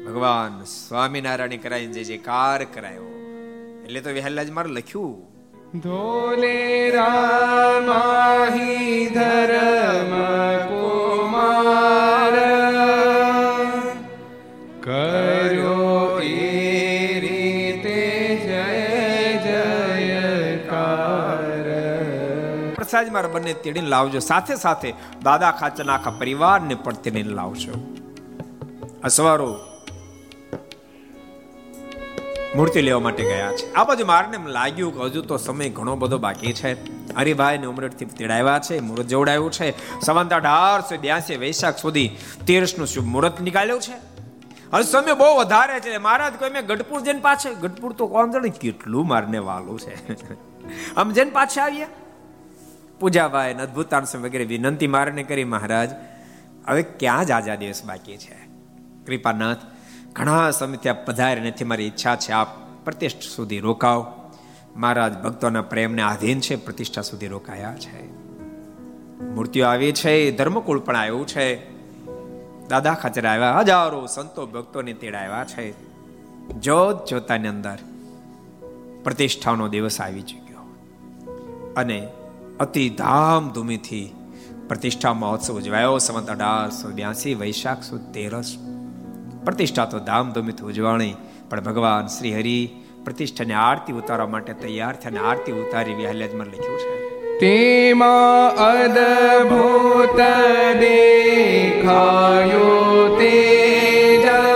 ભગવાન 0.06 0.64
સ્વામિનારાયણ 0.64 1.56
કરાય 1.56 1.86
જે 1.86 2.04
જે 2.04 2.18
કાર 2.18 2.64
કરાયો. 2.64 3.04
એટલે 3.84 4.00
તો 4.00 4.10
વહેલા 4.10 4.42
જ 4.42 4.50
મારે 4.50 4.70
લખ્યું. 4.70 5.36
ધોલે 5.78 6.90
રામાહી 6.90 9.06
ધર્મ 9.06 10.68
કુમાર 10.68 11.05
પ્રસાદ 22.96 23.12
મારા 23.12 23.28
બંને 23.28 23.52
તેડીને 23.52 23.88
લાવજો. 23.88 24.18
સાથે 24.18 24.54
સાથે 24.54 24.94
દાદા 25.22 25.50
ખાચરના 25.50 25.94
આખા 25.94 26.10
પરિવારને 26.10 26.74
પણ 26.74 26.92
તેડીને 26.92 27.34
લાવજો. 27.34 27.72
અસવારો 29.04 29.58
મૂર્તિ 32.56 32.80
લેવા 32.80 33.00
માટે 33.00 33.24
ગયા 33.24 33.52
છે. 33.52 33.74
આ 33.74 33.84
બાજુ 33.84 34.06
મારને 34.06 34.38
લાગ્યું 34.46 34.94
કે 34.94 35.04
હજુ 35.04 35.22
તો 35.22 35.36
સમય 35.36 35.68
ઘણો 35.68 35.96
બધો 35.96 36.18
બાકી 36.18 36.52
છે. 36.52 36.72
હરિભાઈ 37.14 37.58
ને 37.58 37.66
ઉમરેઠથી 37.66 38.04
તેડાવ્યા 38.04 38.58
છે, 38.58 38.80
મુહૂર્ત 38.80 39.08
જોડાયું 39.08 39.52
છે. 39.52 40.00
સવંત 40.00 40.32
અઢારસો 40.32 40.96
બ્યાસી 40.96 41.36
વૈશાખ 41.36 41.78
સુધી 41.78 42.16
તેરસનું 42.46 42.86
શુભ 42.86 43.04
મુહૂર્ત 43.04 43.40
નીકાળ્યું 43.40 43.80
છે. 43.80 43.96
હવે 44.72 44.82
સમય 44.82 45.14
બહુ 45.14 45.36
વધારે 45.36 45.80
છે. 45.80 45.98
મહારાજ 45.98 46.32
કોઈ 46.32 46.50
મેં 46.50 46.66
ગઢપુર 46.66 47.00
જઈને 47.00 47.20
પાછળ 47.20 47.54
ગઢપુર 47.54 47.92
તો 47.92 48.06
કોણ 48.06 48.30
જાણે 48.30 48.48
કેટલું 48.48 49.06
મારને 49.06 49.38
વાલું 49.38 49.80
છે. 49.80 49.94
આમ 50.96 51.10
જઈને 51.10 51.30
પાછા 51.30 51.62
આવ્યા 51.62 51.86
પૂજાભાઈ 53.00 53.54
અદભુતાંશ 53.54 54.16
વગેરે 54.16 54.44
વિનંતી 54.44 54.86
મારને 54.86 55.22
કરી 55.22 55.44
મહારાજ. 55.44 55.90
હવે 56.66 56.82
ક્યાં 56.82 57.24
જ 57.24 57.30
આજા 57.30 57.54
દિવસ 57.54 57.84
બાકી 57.84 58.16
છે? 58.16 58.46
કૃપાનાથ, 59.06 59.56
ઘણા 60.12 60.50
સમય 60.50 60.76
ત્યાં 60.76 61.04
પધારે 61.04 61.40
નથી 61.40 61.64
મારી 61.64 61.84
ઈચ્છા 61.84 62.16
છે, 62.16 62.32
આપ 62.32 62.48
પ્રતિષ્ઠા 62.84 63.36
સુધી 63.36 63.58
રોકાવ. 63.58 64.30
મહારાજ 64.76 65.12
ભક્તોના 65.12 65.62
પ્રેમને 65.62 66.02
આધીન 66.02 66.40
છે, 66.40 66.56
પ્રતિષ્ઠા 66.56 67.02
સુધી 67.02 67.26
રોકાયા 67.26 67.74
છે. 67.74 68.12
મૂર્તિઓ 69.22 69.66
આવી 69.66 69.92
છે 69.92 70.30
ધર્મકુળ 70.30 70.78
પણ 70.78 70.96
આવ્યું 70.96 71.26
છે. 71.26 71.70
દાદા 72.68 72.94
ખાચર 72.94 73.26
આવ્યા, 73.26 73.58
હજારો 73.58 74.06
સંતો 74.06 74.46
ભક્તોને 74.46 74.92
તેડાવ્યા 74.92 75.44
છે. 75.44 75.74
જોત 76.60 77.06
જોતાની 77.06 77.48
અંદર 77.48 77.78
પ્રતિષ્ઠાનો 79.04 79.68
દિવસ 79.68 80.00
આવી 80.00 80.22
ચૂક્યો. 80.22 80.76
અને 81.76 82.08
અતિ 82.60 82.88
ધામધૂમીથી 82.88 84.14
પ્રતિષ્ઠા 84.68 85.12
મહોત્સવ 85.12 85.54
ઉજવાયો. 85.54 85.98
સંવત 85.98 86.30
અઢારસો 86.30 86.88
બ્યાસી 86.88 87.34
વૈશાખ 87.34 87.82
સુદ 87.82 88.00
તેરસ. 88.12 88.56
પ્રતિષ્ઠા 89.44 89.84
તો 89.84 89.98
ધામધૂમીથી 89.98 90.64
ઉજવાણી, 90.64 91.14
પણ 91.50 91.60
ભગવાન 91.60 92.06
શ્રી 92.06 92.34
હરિ 92.34 92.68
પ્રતિષ્ઠાને 93.04 93.54
આરતી 93.54 93.92
ઉતારવા 93.92 94.26
માટે 94.26 94.52
તૈયાર 94.52 94.96
થઈને 94.96 95.18
આરતી 95.18 95.52
ઉતારી 95.52 95.94
વિહલ્યાજમાં 95.94 96.46
લખ્યું 96.46 96.78
છે. 96.78 97.06
તેમાં 97.40 98.56
અદભૂત 98.56 100.16
દેખાયો 100.80 102.70
તેજા. 103.18 104.46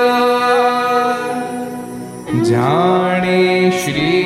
જાણે 2.43 3.71
શ્રી 3.85 4.20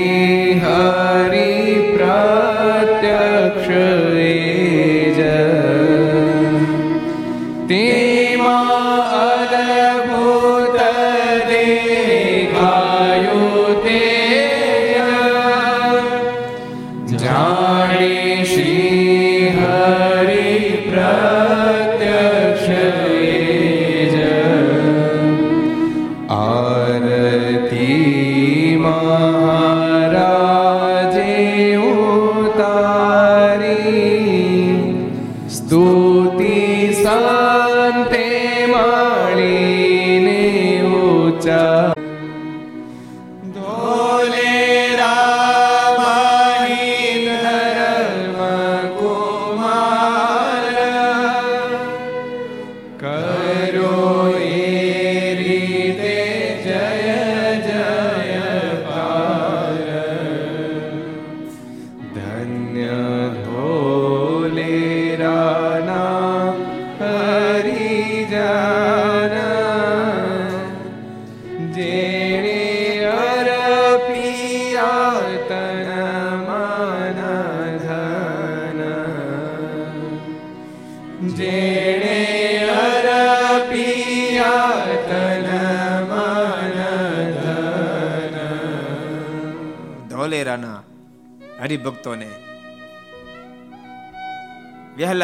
હરિભક્તોને. 91.65 92.31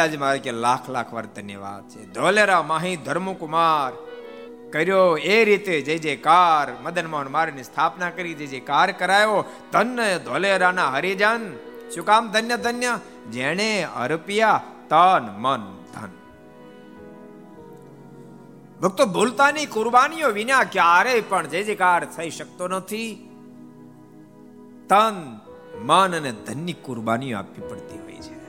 જ 0.07 0.15
મારે 0.15 0.39
કે 0.39 0.51
લાખ 0.51 0.89
લાખ 0.89 1.13
વાર 1.13 1.25
ધન્યવાદ 1.25 1.89
છે. 1.89 2.05
ધોલેરા 2.05 2.61
માહી 2.61 2.95
ધર્મકુમાર, 2.95 3.93
કર્યો 4.71 5.17
એ 5.17 5.45
રીતે 5.45 5.81
જય 5.81 6.15
કાર, 6.15 6.83
મદન 6.83 7.07
મોહન 7.07 7.27
મારની 7.27 7.63
સ્થાપના 7.63 8.09
કરી, 8.09 8.33
જે 8.33 8.47
જે 8.47 8.59
કાર 8.59 8.91
કરાયો, 8.91 9.45
ધન્ય 9.71 10.19
ધોલેરાના 10.19 10.89
હરિજન. 10.89 11.57
શું 11.95 12.05
કામ 12.05 12.31
ધન્ય 12.31 12.57
ધન્ય? 12.57 12.99
જેણે 13.31 13.87
અર્પિયા 13.95 14.61
તન, 14.89 15.27
મન, 15.37 15.83
ધન. 15.93 16.09
ભક્તો, 18.81 19.05
ભૂલતાની 19.05 19.65
કુરબાનીઓ 19.65 20.27
વિના 20.27 20.63
ક્યારેય 20.63 21.21
પણ 21.21 21.47
જય 21.47 21.75
કાર 21.75 22.05
થઈ 22.05 22.29
શકતો 22.29 22.67
નથી. 22.67 23.27
તન 24.89 25.39
મન 25.81 26.15
અને 26.15 26.31
ધનની 26.31 26.73
કુરબાનીઓ 26.73 27.37
આપવી 27.37 27.67
પડતી 27.67 27.99
હોય 27.99 28.15
છે. 28.15 28.41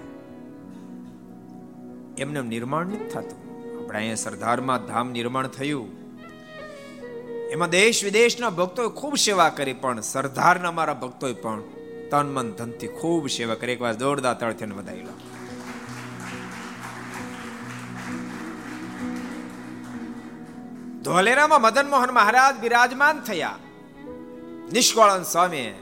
એમને 2.17 2.43
નિર્માણ 2.43 2.87
નથી 2.87 3.09
થતું. 3.09 3.53
આપણે 3.83 3.99
અહીંયા 3.99 4.15
સરદારમાં 4.15 4.87
ધામ 4.87 5.11
નિર્માણ 5.11 5.47
થયું. 5.47 6.03
એમાં 7.51 7.71
દેશ 7.71 8.05
વિદેશના 8.05 8.51
ભક્તોએ 8.51 8.89
ખૂબ 8.89 9.17
સેવા 9.17 9.49
કરી 9.49 9.73
પણ 9.73 10.01
સરદારના 10.01 10.73
મારા 10.73 10.95
ભક્તોએ 10.95 11.33
પણ 11.33 11.63
તન 12.11 12.35
મન 12.35 12.51
ધનથી 12.51 12.87
ખૂબ 12.87 13.29
સેવા 13.29 13.55
કરી. 13.55 13.73
એકવાર 13.73 13.95
દોડદા 13.95 14.35
તળથીને 14.35 14.75
વધાવી 14.75 15.01
લો. 15.01 15.13
ધોલેરામાં 21.03 21.63
મદન 21.63 21.91
મોહન 21.91 22.11
મહારાજ 22.11 22.57
બિરાજમાન 22.61 23.21
થયા. 23.21 23.57
નિષ્કળન 24.73 25.23
સ્વામી 25.23 25.75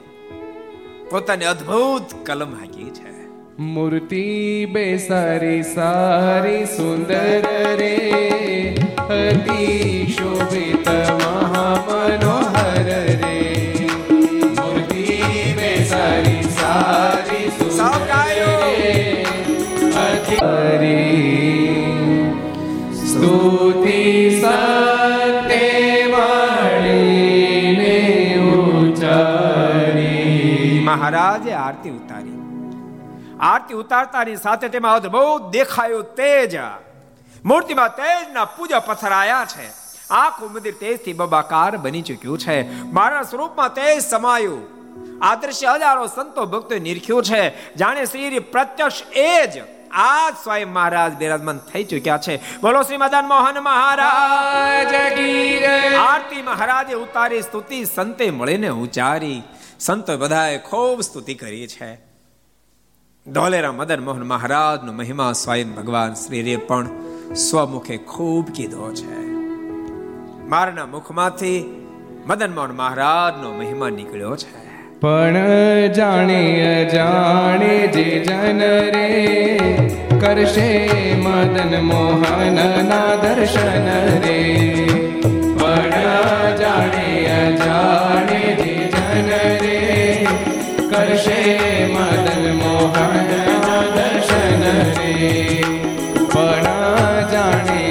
પોતાની 1.11 1.45
અદ્ભુત 1.45 2.27
કલમ 2.27 2.55
હાકી 2.55 2.91
છે. 2.91 3.29
મૂર્તિ 3.59 4.67
બે 4.67 4.99
સારી 4.99 5.63
સારી 5.63 6.65
સુંદર 6.65 7.43
રે. 7.77 7.97
અતિ 9.11 10.07
શોભિત 10.07 10.89
મહામનોહર 10.89 12.85
રે. 12.85 13.75
મૂર્તિ 14.43 15.23
બે 15.57 15.85
સારી 15.85 16.43
સારી. 16.43 17.49
સુંદર 17.49 18.81
રે. 18.81 19.27
અતિ 19.97 20.35
હરી. 20.35 21.61
મહારાજે 30.97 31.53
આરતી 31.53 31.91
ઉતારી. 31.91 32.37
આરતી 33.41 33.75
ઉતારતાની 33.75 34.37
સાથે 34.37 34.69
તેમાં 34.69 34.95
અદભુત 34.95 35.43
દેખાયું 35.51 36.15
તેજ. 36.15 36.59
મૂર્તિમાં 37.45 37.97
તેજના 37.97 38.45
પૂજા 38.45 38.79
પથરાયા 38.79 39.45
છે. 39.45 39.73
આખું 40.11 40.53
મંદિર 40.53 40.75
તેજથી 40.81 41.13
બબાકાર 41.13 41.77
બની 41.77 42.03
ચૂક્યું 42.03 42.39
છે. 42.39 42.83
મારા 42.83 43.23
સ્વરૂપમાં 43.23 43.75
તેજ 43.75 44.03
સમાયું. 44.03 44.81
આ 45.23 45.35
દ્રશ્ય 45.35 45.67
હજારો 45.75 46.07
સંતો 46.07 46.47
ભક્તો 46.47 46.79
નિરખ્યું 46.79 47.23
છે. 47.23 47.75
જાણે 47.75 48.05
શ્રી 48.05 48.39
પ્રત્યક્ષ 48.39 49.03
એ 49.13 49.47
જ 49.47 49.63
આજ 49.93 50.35
સ્વયં 50.45 50.73
મહારાજ 50.73 51.13
બિરાજમાન 51.15 51.59
થઈ 51.59 51.85
ચુક્યા 51.85 52.19
છે. 52.19 52.37
બોલો 52.61 52.83
શ્રી 52.83 52.97
મદન 52.97 53.25
મોહન 53.29 53.61
મહારાજ. 53.61 54.95
આરતી 55.95 56.43
મહારાજે 56.43 56.95
ઉતારી 56.95 57.43
સ્તુતિ 57.43 57.85
સંતે 57.85 58.31
મળીને 58.31 58.69
ઉચારી. 58.69 59.43
સંતો 59.81 60.17
બધાએ 60.17 60.59
ખૂબ 60.59 61.01
સ્તુતિ 61.01 61.35
કરી 61.35 61.67
છે. 61.67 61.95
ધોલેરા 63.33 63.73
મદન 63.73 64.01
મોહન 64.05 64.23
મહારાજનો 64.23 64.93
મહિમા 64.93 65.33
સ્વયં 65.33 65.75
ભગવાન 65.75 66.15
શ્રીએ 66.15 66.57
પણ 66.57 66.89
સ્વમુખે 67.35 67.97
ખૂબ 67.97 68.51
કીધો 68.51 68.93
છે. 68.95 69.27
મારના 70.49 70.87
મુખમાંથી 70.87 71.87
મદન 72.27 72.55
મોહન 72.55 72.71
મહારાજનો 72.71 73.53
મહિમા 73.53 73.89
નીકળ્યો 73.89 74.37
છે. 74.37 74.81
પણ 75.01 75.35
જાણે 75.93 76.91
જાણે 76.93 77.87
જે 77.87 78.25
જન 78.25 78.59
રે 78.61 79.59
કરશે 80.21 80.89
મદન 81.15 81.81
મોહન 81.81 82.87
ના 82.89 83.17
દર્શન 83.17 83.87
રે. 84.21 84.67
પણ 85.61 85.91
જાણે 86.57 87.57
જાણે 87.57 88.10
કરશે 91.21 91.87
મદન 91.87 92.45
મોહન 92.57 93.33
દર્શન 93.95 94.63
રે 94.91 95.17
પણ 96.33 96.69
જાણે 97.33 97.83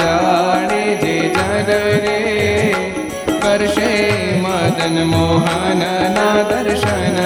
જાણે 0.00 0.82
જે 1.02 1.14
જન 1.30 1.70
રે 2.04 2.18
કરશે 3.40 3.92
મદન 4.36 5.00
મોહન 5.06 5.84
ના 6.12 6.44
દર્શન 6.50 7.23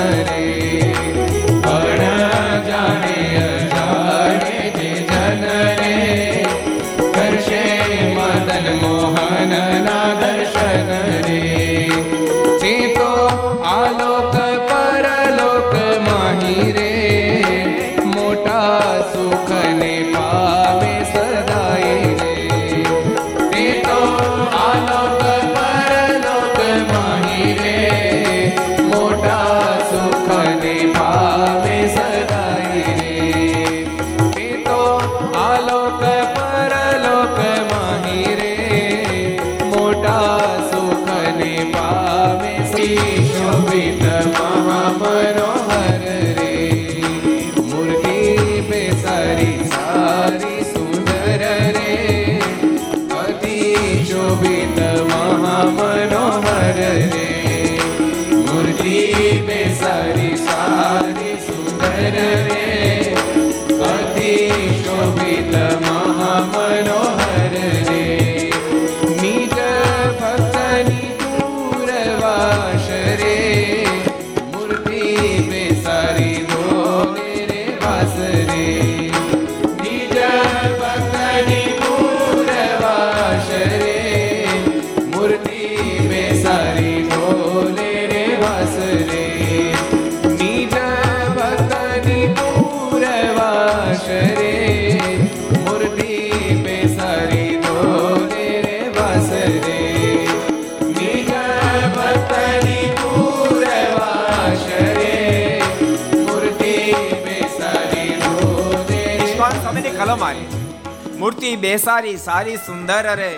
વિશ્વાસ 110.09 110.21
મારી 110.21 111.17
મૂર્તિ 111.19 111.49
બેસારી 111.57 112.19
સારી 112.19 112.59
સુંદર 112.59 113.01
અરે 113.07 113.33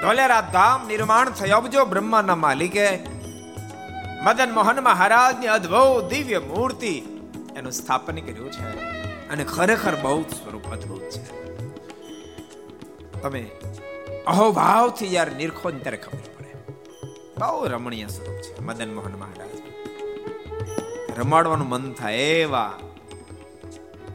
ધોલેરા 0.00 0.40
ધામ 0.52 0.80
નિર્માણ 0.86 1.30
થયો 1.32 1.58
અબજો 1.58 1.84
બ્રહ્માના 1.86 2.36
માલિકે 2.36 2.88
મદન 4.24 4.50
મોહન 4.50 4.80
મહારાજની 4.80 5.52
અદ્ભુત 5.54 6.10
દિવ્ય 6.10 6.40
મૂર્તિ 6.42 6.92
એનું 7.54 7.72
સ્થાપન 7.72 8.20
કર્યું 8.20 8.52
છે 8.52 8.66
અને 9.30 9.44
ખરેખર 9.46 9.94
બહુ 10.02 10.18
સ્વરૂપ 10.34 10.68
અદ્ભુત 10.70 11.08
છે 11.14 11.22
તમે 13.16 13.42
અહોભાવથી 14.26 15.10
જ્યારે 15.10 15.34
નિરખો 15.34 15.74
ત્યારે 15.78 16.02
ખબર 16.04 16.28
પડે 16.34 16.52
બહુ 17.38 17.56
રમણીય 17.72 18.10
સ્વરૂપ 18.10 18.38
છે 18.44 18.52
મદન 18.60 18.94
મોહન 18.94 19.16
મહારાજ 19.16 19.56
રમાડવાનું 21.18 21.68
મન 21.70 21.90
થાય 21.94 22.30
એવા 22.38 22.70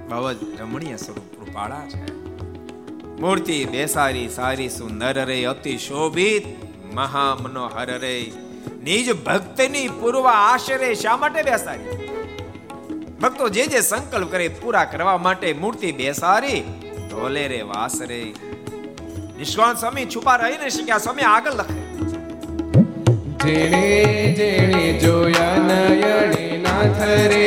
બહુ 0.10 0.34
જ 0.34 0.62
રમણીય 0.62 0.98
સ્વરૂપ 0.98 1.40
રૂપાળા 1.40 1.82
છે. 1.88 2.16
મૂર્તિ 3.22 3.66
બેસારી, 3.66 4.30
સારી, 4.30 4.70
સુંદર 4.70 5.26
રે, 5.26 5.46
અતિ 5.46 5.78
શોભિત 5.78 6.44
મહા 6.94 7.38
મનોહર 7.42 8.00
રે 8.00 8.32
નિજ 8.84 9.24
ભક્તની 9.24 9.88
પૂર્વ 9.88 10.28
આશરે 10.28 10.96
શા 10.96 11.18
માટે 11.18 11.44
બેસારી? 11.44 12.08
ભક્તો 13.22 13.50
જે 13.50 13.68
જે 13.68 13.82
સંકલ્પ 13.82 14.32
કરે 14.32 14.48
પૂરા 14.48 14.86
કરવા 14.86 15.18
માટે 15.18 15.54
મૂર્તિ 15.54 15.92
બેસારી, 15.92 16.64
ઢોલે 17.10 17.48
રે, 17.48 17.62
વાસ 17.62 18.02
રે. 18.02 18.34
નિષ્કાંત 19.38 19.78
સ્વામી 19.78 20.06
છુપા 20.06 20.36
રહી 20.36 20.58
ને 20.58 20.70
શીખ્યા, 20.70 20.98
સ્વામી 20.98 21.22
આગળ 21.22 21.52
લખે. 21.52 21.86
જેણે 23.46 24.34
જેણે 24.38 25.00
જોયા 25.00 25.56
નયણે 25.56 26.64
નાથ 26.64 27.02
રે 27.02 27.46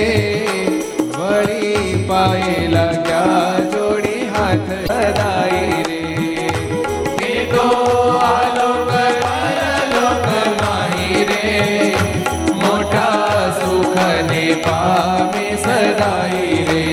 વળી 1.30 2.04
પાયેલા 2.08 2.84
લાગ્યા 2.84 3.60
જોડી 3.60 4.24
હાથ 4.24 4.70
સદાય 4.86 5.82
રે? 5.88 6.00
તે 7.18 7.46
તો 7.52 7.64
આલોક 8.20 8.92
પરલોક 9.22 10.26
માહી 10.62 11.24
રે. 11.24 11.94
મોટા 12.54 13.52
સુખ 13.60 13.98
ને 14.30 14.44
પામે 14.66 15.46
સદાય 15.56 16.64
રે. 16.68 16.84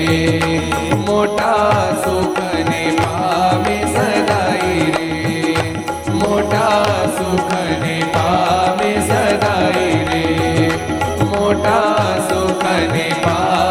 મોટા 1.06 1.96
સુખ 2.04 2.40
ને 2.70 2.82
પામે 2.98 3.78
સદાય 3.94 4.86
રે. 4.96 5.10
મોટા 6.14 6.84
સુખ 7.18 7.54
ને 7.84 7.96
પામે 8.12 8.92
સદાય 9.08 9.88
રે. 10.10 10.24
મોટા 11.22 12.18
સુખ 12.28 12.66
પામે 13.24 13.65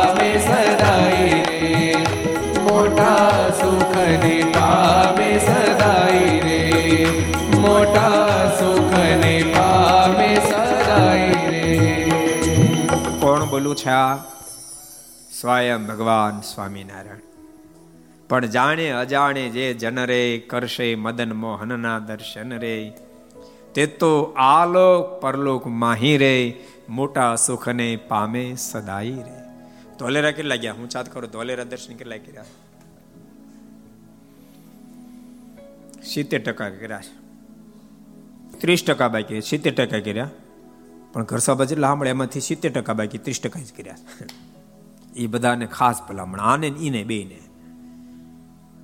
સ્વયં 15.42 15.86
ભગવાન 15.88 16.42
સ્વામિનારાયણ. 16.42 17.24
પણ 18.30 18.46
જાણે 18.46 18.90
અજાણે 18.90 19.50
જે 19.50 19.74
જન 19.74 20.00
રે 20.06 20.38
કરશે 20.50 20.96
મદન 20.96 21.34
મોહનના 21.34 22.00
દર્શન 22.00 22.54
રે, 22.60 22.94
તે 23.74 23.86
તો 23.86 24.12
આલોક 24.38 25.22
પરલોક 25.22 25.68
માહી 25.68 26.18
રે, 26.18 26.36
મોટા 26.90 27.36
સુખને 27.36 27.96
પામે 27.96 28.56
સદાઈ 28.56 29.12
રે. 29.12 29.36
ધોલેરા 30.00 30.32
કેટલા 30.32 30.56
ગયા? 30.56 30.74
હું 30.74 30.90
ચાત 30.90 31.14
કરું, 31.14 31.30
ધોલેરા 31.30 31.64
દર્શન 31.64 31.96
કેટલા 31.96 32.18
કર્યા? 32.18 32.44
સિત્તેર 36.04 36.42
ટકા 36.42 36.70
કર્યા 36.70 37.04
ત્રીસ 38.60 38.84
ટકા 38.84 39.08
બાકી 39.08 39.42
સિત્તેર 39.42 39.74
ટકા 39.74 40.00
કર્યા. 40.00 40.30
પણ 41.14 41.24
ઘર 41.24 41.38
સભા 41.38 41.66
જેટલા 41.66 41.88
સાંભળે 41.88 42.10
એમાંથી 42.10 42.40
સિત્તેર 42.40 42.72
ટકા 42.72 42.94
બાકી, 42.94 43.18
ત્રીસ 43.18 43.42
ટકા 43.42 43.60
જ 43.60 43.78
કર્યા 43.78 43.98
એ 45.16 45.28
બધાને 45.28 45.66
ખાસ 45.66 46.02
ભલામણ 46.10 46.40
આને 46.40 46.68
ઈને 46.68 47.04
બેને. 47.04 47.42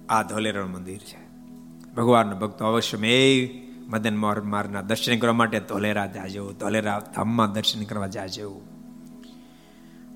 આ 0.09 0.23
ધોલેરાનું 0.23 0.71
મંદિર 0.71 0.97
છે. 0.97 1.31
ભગવાનના 1.93 2.33
ભક્તો 2.33 2.65
અવશ્ય 2.65 2.97
મેં 2.97 3.61
મદન 3.89 4.17
મોહર 4.17 4.41
મારના 4.41 4.81
દર્શન 4.81 5.19
કરવા 5.19 5.33
માટે 5.33 5.59
ધોલેરા 5.59 6.05
જાજો, 6.05 6.51
ધોલેરા 6.51 7.11
ધામમાં 7.15 7.53
દર્શન 7.53 7.83
કરવા 7.83 8.07
જાજો. 8.07 8.61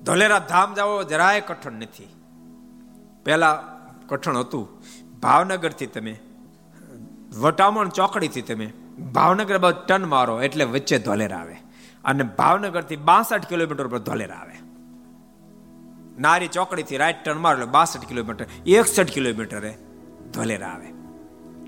ધોલેરા 0.04 0.38
ધામ 0.38 0.74
જાવો 0.74 1.02
જરાય 1.02 1.40
કઠણ 1.40 1.72
નથી. 1.72 2.08
પહેલા 3.24 3.62
કઠણ 4.08 4.36
હતું. 4.36 4.68
ભાવનગરથી 5.20 5.86
તમે, 5.86 6.18
વટામણ 7.40 7.88
ચોકડીથી 7.88 8.42
તમે 8.42 8.66
ભાવનગર 9.12 9.58
બાદ 9.58 9.74
ટન 9.74 10.04
મારો 10.04 10.42
એટલે 10.42 10.64
વચ્ચે 10.64 10.98
ધોલેરા 10.98 11.38
આવે. 11.38 11.56
અને 12.04 12.22
ભાવનગરથી 12.22 12.96
બાસઠ 12.96 13.48
કિલોમીટર 13.48 13.86
પર 13.86 13.98
ધોલેરા 13.98 14.36
આવે. 14.36 14.65
નારી 16.18 16.48
ચોકડીથી 16.48 16.96
રાઈટ 16.96 17.16
ટર્ન 17.24 17.38
મારો 17.38 17.58
એટલે 17.58 17.72
બાસઠ 17.72 18.08
કિલોમીટર, 18.08 18.46
એકસઠ 18.66 19.04
કિલોમીટરે 19.04 19.78
ધોલેરા 20.34 20.68
આવે. 20.68 20.86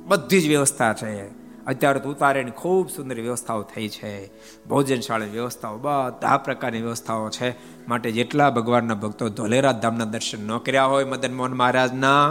બધી 0.07 0.40
જ 0.40 0.49
વ્યવસ્થા 0.49 0.92
છે. 0.92 1.28
અત્યારે 1.64 2.01
તો 2.01 2.11
ઉતારેની 2.11 2.51
ખૂબ 2.51 2.90
સુંદર 2.90 3.20
વ્યવસ્થાઓ 3.20 3.62
થઈ 3.62 3.88
છે. 3.88 4.26
ભોજનશાળાની 4.68 5.30
વ્યવસ્થાઓ, 5.30 5.78
બધા 5.78 6.36
પ્રકારની 6.36 6.82
વ્યવસ્થાઓ 6.82 7.30
છે. 7.30 7.51
માટે 7.88 8.12
જેટલા 8.12 8.51
ભગવાનના 8.51 8.94
ભક્તો 8.94 9.28
ધોલેરા 9.28 9.72
ધામના 9.72 10.05
દર્શન 10.05 10.46
ન 10.46 10.59
કર્યા 10.59 10.84
હોય 10.84 11.05
મદન 11.05 11.34
મોહન 11.34 11.53
મહારાજના 11.53 12.28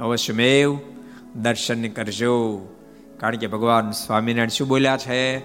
અવશ્યમેવ 0.00 0.78
દર્શન 1.36 1.88
કરજો. 1.88 2.68
કારણ 3.16 3.36
કે 3.36 3.46
ભગવાન 3.46 3.90
સ્વામિનારાયણ 3.90 4.48
શું 4.48 4.68
બોલ્યા 4.68 4.96
છે? 4.96 5.38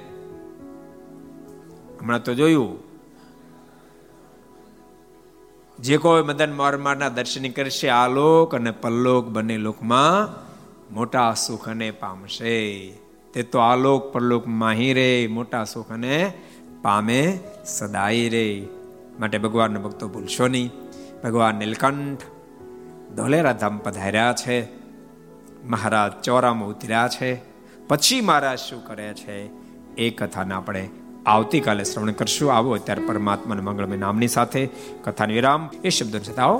હમણાં 2.01 2.24
તો 2.24 2.34
જોયું 2.34 2.88
જે 5.80 5.97
કોઈ 5.97 6.23
મદન 6.23 6.53
મોરમારના 6.53 7.09
દર્શન 7.09 7.49
કરશે 7.49 7.89
આ 7.89 8.07
લોક 8.07 8.55
અને 8.55 8.71
પલ્લોક 8.71 9.27
બંને 9.27 9.57
લોકમાં 9.57 10.39
મોટા 10.93 11.34
સુખ 11.34 11.69
અને 11.69 11.91
પામશે. 11.91 12.89
તે 13.34 13.43
તો 13.43 13.59
આલોક 13.59 14.13
પરલોક 14.13 14.47
માહી 14.47 14.93
રે, 14.93 15.27
મોટા 15.32 15.63
સુખ 15.63 15.91
અને 15.91 16.34
પામે 16.82 17.39
સદાય 17.65 18.30
રે. 18.30 18.67
માટે 19.19 19.38
ભગવાનના 19.38 19.80
ભક્તો 19.80 20.07
ભૂલશો 20.07 20.47
નહીં. 20.47 20.71
ભગવાન 21.23 21.55
નીલકંઠ 21.55 22.21
ધોલેરા 23.15 23.53
ધામ 23.53 23.77
પધાર્યા 23.77 24.34
છે. 24.34 24.67
મહારાજ 25.65 26.11
ચોરામાં 26.23 26.69
ઉતર્યા 26.69 27.07
છે. 27.07 27.41
પછી 27.88 28.21
મહારાજ 28.21 28.59
શું 28.59 28.86
કરે 28.86 29.13
છે? 29.13 29.49
એ 29.97 30.09
કથાને 30.09 30.53
આપણે 30.53 30.89
આવતીકાલે 31.30 31.84
શ્રવણ 31.84 32.11
કરશું. 32.11 32.53
આવો 32.53 32.77
ત્યારે 32.77 33.05
પરમાત્માના 33.05 33.61
મંગળમય 33.61 33.97
નામની 33.97 34.27
સાથે 34.27 34.69
કથાની 35.03 35.34
વિરામ 35.34 35.69
એ 35.84 35.89
શબ્દો 35.89 36.19
સાથે 36.19 36.41
આવો. 36.41 36.59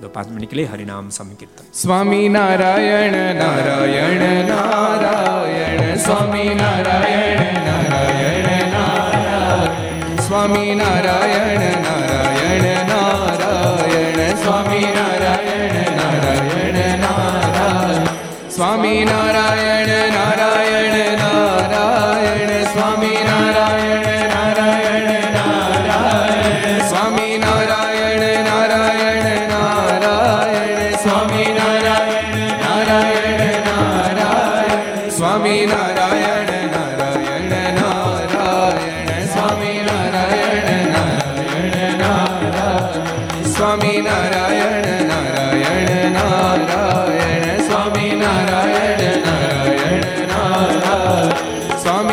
દો 0.00 0.08
પાંચ 0.08 0.28
મિનિટ 0.28 0.40
નીકળી 0.40 0.64
હરિનામ 0.64 1.08
સંકીર્તન. 1.08 1.64
સ્વામી 1.74 2.28
નારાયણ 2.28 3.34
નારાયણ 3.34 4.48
નારાયણ, 4.48 5.96
સ્વામી 5.96 6.54
નારાયણ 6.54 7.40
નારાયણ 7.66 8.72
નારાયણ. 8.72 10.16
સ્વામી 10.16 10.74
નારાયણ 10.74 11.60
નારાયણ 11.82 12.88
નારાયણ, 12.88 14.34
સ્વામી 14.34 14.84
નારાયણ 14.96 15.74
નારાયણ 15.96 16.98
નારાયણ. 16.98 18.04
સ્વામી 18.48 19.04
નારાયણ 19.04 19.67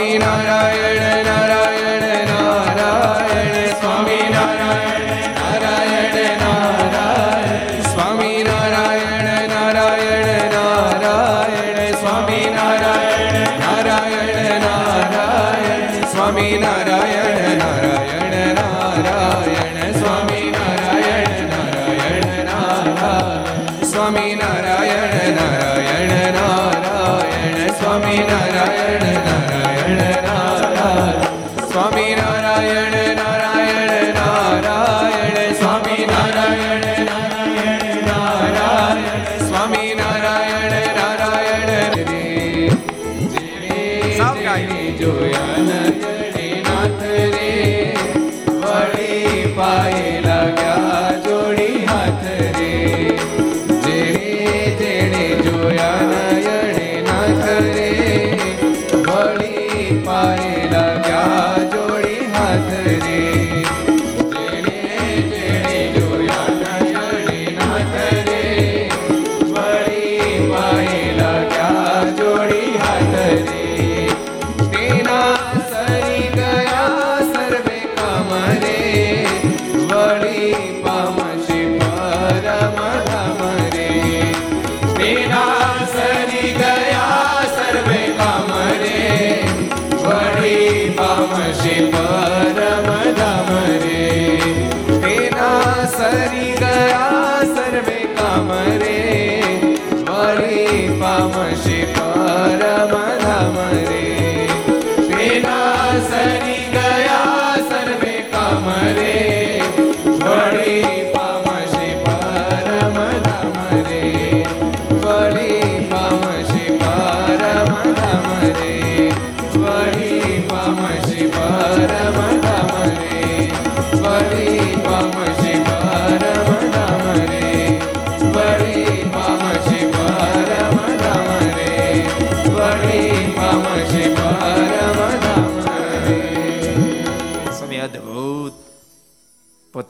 સ્વામી 0.06 0.18
નારાયણ 0.18 1.26
નારાયણ. 1.26 1.75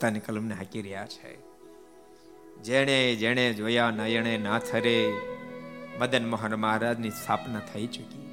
પોતાની 0.06 0.20
કલમને 0.20 0.54
હાકી 0.54 0.82
રહ્યા 0.82 1.06
છે. 1.06 1.30
જેણે 2.62 3.14
જેણે 3.14 3.44
જોયા 3.52 3.90
નયણે 3.90 4.34
ના 4.38 4.58
થરે 4.58 4.98
મદન 5.98 6.28
મોહન 6.30 6.54
મહારાજની 6.54 7.10
સ્થાપના 7.10 7.62
થઈ 7.72 7.86
ચૂકી. 7.86 8.26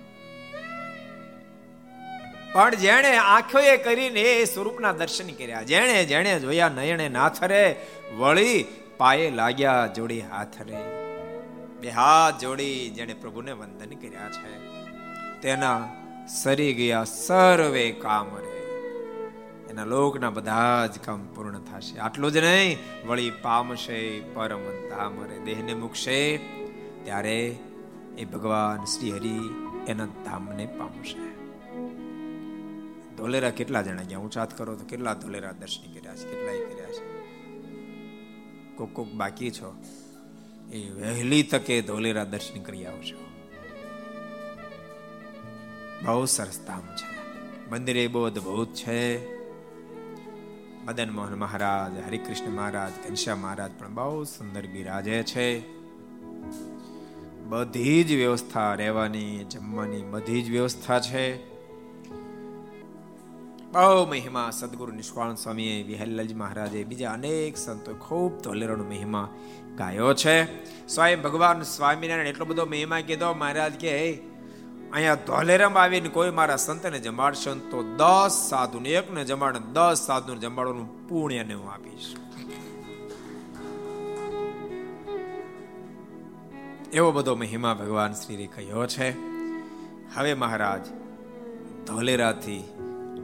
પણ 2.53 2.75
જેણે 2.75 3.13
આંખોએ 3.17 3.77
કરીને 3.77 4.21
એ 4.21 4.45
સ્વરૂપના 4.45 4.91
દર્શન 4.91 5.33
કર્યા, 5.33 5.63
જેણે 5.63 6.05
જેણે 6.05 6.39
જોયા 6.39 6.69
નયણે 6.69 7.09
નાથરે 7.09 7.63
વળી 8.17 8.65
પાયે 8.97 9.31
લાગ્યા 9.31 9.87
જોડી 9.87 10.21
હાથ 10.21 10.61
રે 10.61 10.81
બે 11.81 11.89
હાથ 11.89 12.41
જોડી 12.41 12.89
જેણે 12.89 13.13
પ્રભુને 13.13 13.51
વંદન 13.51 13.99
કર્યા 13.99 14.29
છે. 14.29 14.53
તેના 15.41 15.77
સરી 16.43 16.73
ગયા 16.73 17.03
સર્વે 17.03 17.91
કામ 17.91 18.35
રે 18.37 18.52
એના 19.73 19.85
લોકના 19.85 20.29
બધા 20.29 20.87
જ 20.87 20.99
કામ 20.99 21.25
પૂર્ણ 21.35 21.59
થશે. 21.59 21.97
આટલું 21.97 22.31
જ 22.31 22.37
નહીં, 22.37 22.77
વળી 23.07 23.31
પામશે 23.41 24.19
પરમ 24.19 24.89
ધામ 24.89 25.45
દેહને 25.45 25.73
મૂકશે 25.73 26.37
ત્યારે 27.03 27.55
એ 28.17 28.25
ભગવાન 28.25 28.85
શ્રી 28.85 29.11
હરિ 29.11 29.39
એના 29.87 30.05
ધામને 30.05 30.65
પામશે. 30.65 31.33
ધોલેરા 33.15 33.49
કેટલા 33.49 33.81
જણા 33.81 34.03
ગયા? 34.03 34.19
ઊંચાત 34.19 34.57
કરો 34.57 34.75
તો 34.75 34.85
કેટલા 34.85 35.13
ધોલેરા 35.13 35.51
દર્શન 35.51 35.93
કર્યા 35.93 36.15
છે? 36.15 36.23
કેટલા 36.23 36.51
કર્યા 36.51 36.89
છે? 36.89 37.19
કોક 38.75 38.93
કોક 38.93 39.11
બાકી 39.11 39.51
છો. 39.51 39.75
એ 40.71 40.89
વહેલી 40.89 41.43
તકે 41.43 41.81
ધોલેરા 41.81 42.23
દર્શન 42.23 42.61
કરી 42.61 42.85
આવજો. 42.85 43.17
બહુ 46.05 46.25
સરસ 46.25 46.59
ધામ 46.67 46.81
છે. 46.81 47.13
મંદિરે 47.69 48.07
બહુ 48.07 48.23
અદભુત 48.23 48.73
છે. 48.73 49.33
મદન 50.85 51.09
મોહન 51.09 51.35
મહારાજ, 51.35 52.07
હરિકૃષ્ણ 52.07 52.49
મહારાજ, 52.49 53.09
ઘનશ્યામ 53.09 53.39
મહારાજ 53.39 53.71
પણ 53.79 53.93
બહુ 53.93 54.23
સુંદર 54.23 54.65
બિરાજે 54.65 55.23
છે. 55.23 55.73
બધી 57.43 58.03
જ 58.03 58.11
વ્યવસ્થા 58.11 58.73
રહેવાની, 58.73 59.43
જમવાની 59.43 60.01
બધી 60.01 60.41
જ 60.41 60.49
વ્યવસ્થા 60.49 60.99
છે. 60.99 61.53
બહુ 63.71 64.09
મહિમા 64.09 64.49
સદગુરુ 64.51 64.91
નિષ્કાળ 64.91 65.35
સ્વામીએ 65.35 65.83
વિહલ્લાલજી 65.83 66.33
મહારાજે 66.33 66.83
બીજા 66.83 67.11
અનેક 67.11 67.57
સંતો 67.57 67.93
ખૂબ 67.93 68.41
ધોલેરાનો 68.41 68.83
મહિમા 68.83 69.29
ગાયો 69.77 70.13
છે. 70.13 70.65
સ્વયં 70.87 71.21
ભગવાન 71.21 71.61
સ્વામિનારાયણ 71.61 72.27
એટલો 72.27 72.45
બધો 72.45 72.65
મહિમા 72.65 73.01
કીધો, 73.01 73.33
મહારાજ 73.33 73.73
કે 73.73 74.19
અહીંયા 74.93 75.15
ધોલેરામ 75.15 75.77
આવીને 75.77 76.09
કોઈ 76.09 76.31
મારા 76.31 76.55
સંતને 76.55 76.99
જમાડશે 76.99 77.51
તો 77.51 77.83
દસ 77.83 78.31
સાધુને, 78.49 78.89
એકને 78.89 79.23
જમાડે 79.23 79.59
દસ 79.73 79.97
સાધુને 80.07 80.39
જમાડવાનું 80.39 81.09
પુણ્યને 81.09 81.53
હું 81.53 81.71
આપીશ. 81.71 82.15
એવો 86.93 87.11
બધો 87.11 87.35
મહિમા 87.35 87.73
ભગવાન 87.73 88.13
શ્રી 88.13 88.47
કહ્યો 88.47 88.85
છે. 88.85 89.09
હવે 90.15 90.33
મહારાજ, 90.33 90.81
ધોલેરાથી 91.87 92.63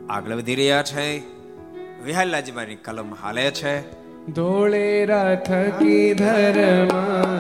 આગળ 0.09 0.33
વધી 0.33 0.55
રહ્યા 0.55 0.83
છે. 0.83 1.19
વિહાલાજી 2.03 2.51
મારી 2.51 2.75
કલમ 2.75 3.13
હાલે 3.13 3.51
છે. 3.51 3.91
ધોળેરા 4.27 5.35
થકી 5.35 6.13
ધર્મ 6.13 6.93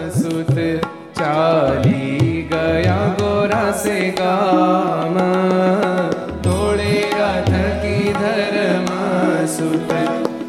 સુત 0.09 0.83
ચાલી 1.19 2.47
ગયા 2.51 3.28
से 3.77 3.99
काम 4.11 5.15
तोड़ेगा 6.43 7.29
थकी 7.41 8.13
धर्म 8.13 8.87
सुत, 9.47 9.91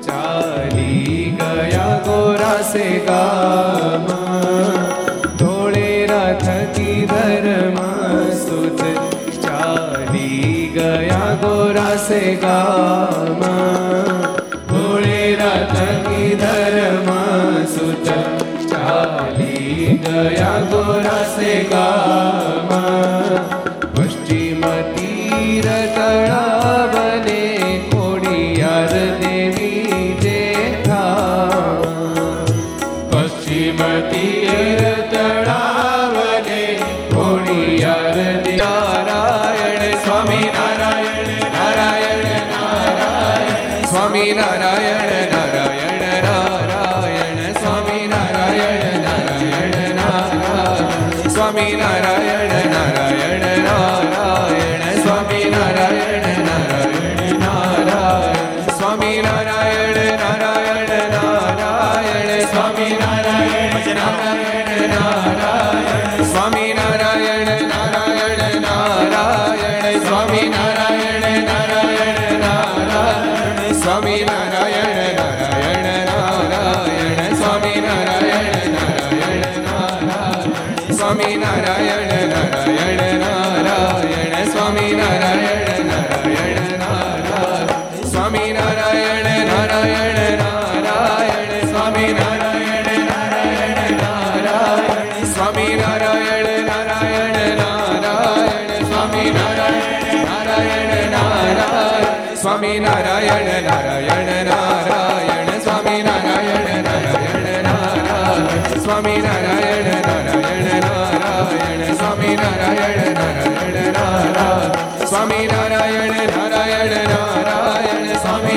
चाली 0.04 1.24
गया 1.40 1.88
गोरा 2.06 2.54
से 2.62 2.88
काम 3.08 4.06
थोड़े 5.40 5.90
रथ 6.10 6.46
की 6.76 7.06
धर्म 7.06 7.76
सुत, 8.36 8.82
चाली 9.44 10.66
गया 10.76 11.22
गोरा 11.44 11.90
से 12.06 12.20
काम 12.44 13.42
थोड़े 14.70 15.20
रथ 15.40 15.76
की 16.06 16.34
धर्म 16.36 17.12
सुत, 17.76 18.08
चाली 18.64 19.98
गया 20.06 20.58
गोरा 20.72 21.22
से 21.36 21.54
काम। 21.64 22.19
ધીર 25.52 26.69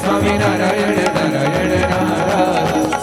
Swami 0.00 0.32
Narayana 0.38 1.04
Narayana 1.14 1.80
Nara 1.90 2.40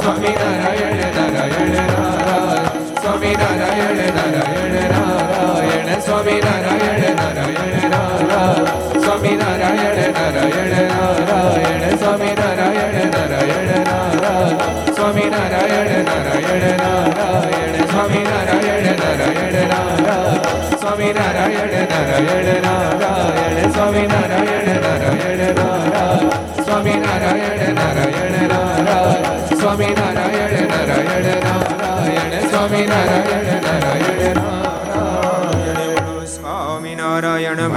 Swami 0.01 0.31
Narayana 0.41 1.07
Narayana 1.17 1.83
Nara 1.93 2.37
Swami 3.01 3.31
Narayana 3.33 4.05
Narayana 4.17 4.81
Nara 4.93 5.21
Swami 9.03 9.31
Narayana 9.37 10.05
Narayana 10.17 10.71
Nara 10.73 10.86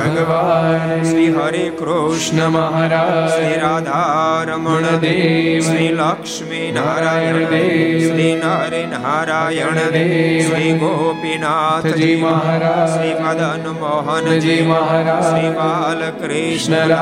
ભગવાન 0.00 1.04
શ્રી 1.04 1.28
હરે 1.30 1.64
કૃષ્ણ 1.78 2.40
મહારાજ 2.48 3.28
શ્રી 3.30 3.58
રાધારમણ 3.58 4.88
દેવ 4.98 5.60
શ્રી 5.62 5.88
લક્ષ્મી 5.94 6.70
નારાયણ 6.70 7.46
દેવ 7.46 8.04
શ્રી 8.04 8.32
નરે 8.36 8.82
નારાયણ 8.94 9.80
દેવ 9.88 10.48
શ્રી 10.48 10.72
ગોપીનાથજી 10.78 12.10
મહારાજ 12.22 12.82
શ્રી 12.90 13.14
મદન 13.20 13.66
મોહનજી 13.76 14.58
મહારાજ 14.64 15.24
શ્રી 15.28 15.54
બાલકૃષ્ણ 15.54 16.96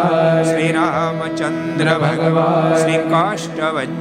શ્રી 0.44 0.70
રામચંદ્ર 0.72 1.92
ભગવાન 1.98 2.76
શ્રી 2.76 3.02
કાષ્ટભન 3.08 3.98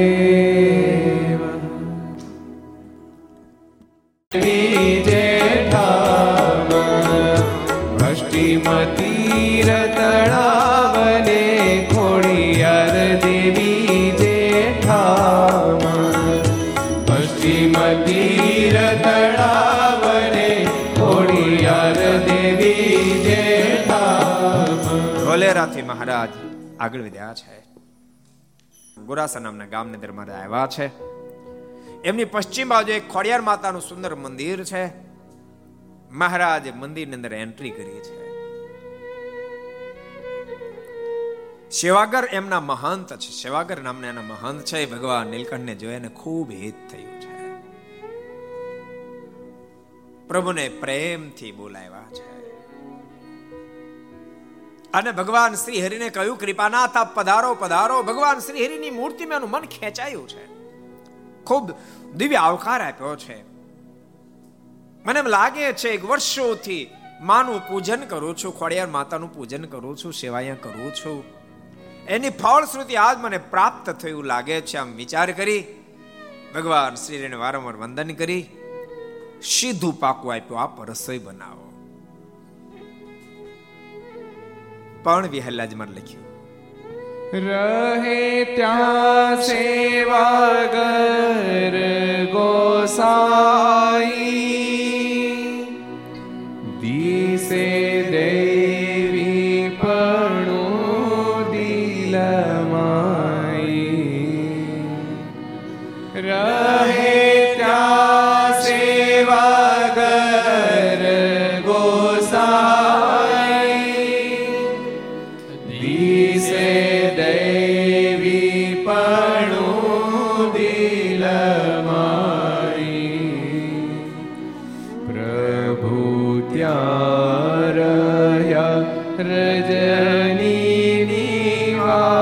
આગળ 26.85 27.03
વધ્યા 27.03 27.35
છે. 27.35 27.74
ગોરાસા 29.01 29.41
નામના 29.41 29.66
ગામની 29.66 29.95
અંદર 29.95 30.32
આવ્યા 30.32 30.66
છે. 30.66 30.99
એમની 32.03 32.24
પશ્ચિમ 32.24 32.68
બાજુ 32.68 32.93
એક 32.93 33.09
ખોડિયાર 33.09 33.41
માતાનું 33.41 33.82
સુંદર 33.82 34.14
મંદિર 34.14 34.64
છે. 34.64 34.91
મહારાજે 36.11 36.70
મંદિરની 36.70 37.14
અંદર 37.14 37.32
એન્ટ્રી 37.32 37.70
કરી 37.70 38.01
છે. 38.01 38.24
સેવાગર 41.70 42.24
એમના 42.24 42.61
મહંત 42.61 43.16
છે. 43.16 43.43
સેવાગર 43.43 43.82
નામના 43.82 44.09
એના 44.09 44.22
મહંત 44.22 44.64
છે. 44.64 44.91
ભગવાન 44.91 45.26
નીલકંઠને 45.26 45.74
જોઈને 45.74 46.09
ખૂબ 46.09 46.51
હિત 46.51 46.74
થયું 46.91 47.20
છે. 47.20 47.35
પ્રભુને 50.28 50.68
પ્રેમથી 50.68 51.53
બોલાવ્યા 51.53 52.03
છે. 52.12 52.43
અને 54.95 55.11
ભગવાન 55.11 55.55
શ્રી 55.55 55.86
હરિને 55.86 56.09
કહ્યું, 56.09 56.38
કૃપાનાથ, 56.38 56.97
આપ 56.97 57.14
પધારો 57.14 57.55
પધારો. 57.55 58.03
ભગવાન 58.03 58.38
શ્રી 58.38 58.66
હરિની 58.66 58.90
મૂર્તિમાં 58.90 59.38
એનું 59.38 59.51
મન 59.51 59.61
ખેંચાયું 59.61 60.28
છે. 60.28 60.47
ખૂબ 61.45 61.72
દિવ્ય 62.14 62.36
આવકાર 62.36 62.80
આપ્યો 62.80 63.16
છે. 63.16 63.42
મને 65.05 65.18
એમ 65.18 65.26
લાગે 65.26 65.72
છે, 65.72 65.88
એક 65.88 66.05
વર્ષોથી 66.05 66.90
માનું 67.20 67.68
પૂજન 67.68 68.05
કરું 68.05 68.36
છું, 68.36 68.59
ખોડિયાર 68.59 68.86
માતાનું 68.86 69.34
પૂજન 69.34 69.64
કરું 69.64 69.97
છું 69.97 70.12
સેવાયા 70.12 70.55
કરું 70.55 70.95
છું. 70.95 71.24
એની 72.09 72.30
ફળશ્રુતિ 72.30 72.97
આજ 72.97 73.18
મને 73.18 73.38
પ્રાપ્ત 73.38 73.90
થયું 73.90 74.24
લાગે 74.24 74.61
છે. 74.61 74.76
આમ 74.76 74.92
વિચાર 74.92 75.32
કરી, 75.32 75.64
ભગવાન 76.55 76.95
શ્રીને 76.95 77.36
વારંવાર 77.36 77.76
વંદન 77.76 78.11
કરી, 78.14 78.47
સીધું 79.42 80.01
પાકું 80.01 80.34
આપ્યું, 80.34 80.61
આપ 80.61 80.90
રસોઈ 80.90 81.18
બનાવો. 81.18 81.64
પણ 85.05 85.29
વિહલ્લાજ 85.29 85.75
મારે 85.75 85.93
લખ્યું. 85.93 86.25
રહે 87.47 88.45
ત્યાં 88.45 89.43
સેવાગર 89.43 92.25
ગોસાઈ. 92.25 94.74